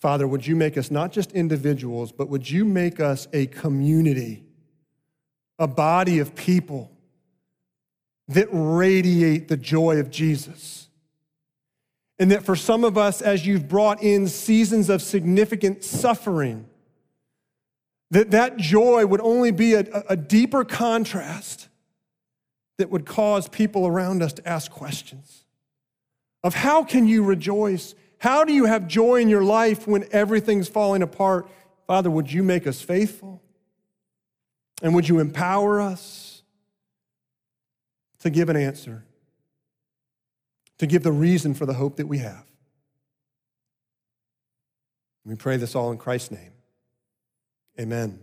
Father, 0.00 0.26
would 0.26 0.46
you 0.46 0.56
make 0.56 0.78
us 0.78 0.90
not 0.90 1.12
just 1.12 1.32
individuals, 1.32 2.12
but 2.12 2.28
would 2.28 2.50
you 2.50 2.64
make 2.64 3.00
us 3.00 3.28
a 3.34 3.46
community, 3.46 4.44
a 5.58 5.66
body 5.66 6.18
of 6.18 6.34
people 6.34 6.90
that 8.28 8.48
radiate 8.50 9.48
the 9.48 9.56
joy 9.56 9.98
of 9.98 10.10
Jesus. 10.10 10.88
And 12.18 12.30
that 12.30 12.44
for 12.44 12.56
some 12.56 12.84
of 12.84 12.96
us, 12.96 13.20
as 13.20 13.46
you've 13.46 13.68
brought 13.68 14.02
in 14.02 14.28
seasons 14.28 14.88
of 14.88 15.02
significant 15.02 15.82
suffering, 15.82 16.66
that 18.10 18.30
that 18.30 18.56
joy 18.56 19.04
would 19.04 19.20
only 19.20 19.50
be 19.50 19.74
a, 19.74 19.80
a 20.08 20.16
deeper 20.16 20.64
contrast 20.64 21.68
that 22.78 22.90
would 22.90 23.06
cause 23.06 23.48
people 23.48 23.86
around 23.86 24.22
us 24.22 24.32
to 24.34 24.48
ask 24.48 24.70
questions 24.70 25.44
of 26.42 26.54
how 26.54 26.84
can 26.84 27.08
you 27.08 27.24
rejoice? 27.24 27.94
How 28.18 28.44
do 28.44 28.52
you 28.52 28.66
have 28.66 28.86
joy 28.86 29.20
in 29.20 29.28
your 29.28 29.42
life 29.42 29.86
when 29.88 30.06
everything's 30.12 30.68
falling 30.68 31.02
apart? 31.02 31.48
Father, 31.86 32.10
would 32.10 32.30
you 32.32 32.42
make 32.42 32.66
us 32.66 32.80
faithful? 32.80 33.42
And 34.82 34.94
would 34.94 35.08
you 35.08 35.18
empower 35.18 35.80
us? 35.80 36.33
To 38.24 38.30
give 38.30 38.48
an 38.48 38.56
answer, 38.56 39.04
to 40.78 40.86
give 40.86 41.02
the 41.02 41.12
reason 41.12 41.52
for 41.52 41.66
the 41.66 41.74
hope 41.74 41.96
that 41.96 42.06
we 42.06 42.18
have. 42.18 42.46
We 45.26 45.36
pray 45.36 45.58
this 45.58 45.74
all 45.74 45.92
in 45.92 45.98
Christ's 45.98 46.30
name. 46.30 46.52
Amen. 47.78 48.20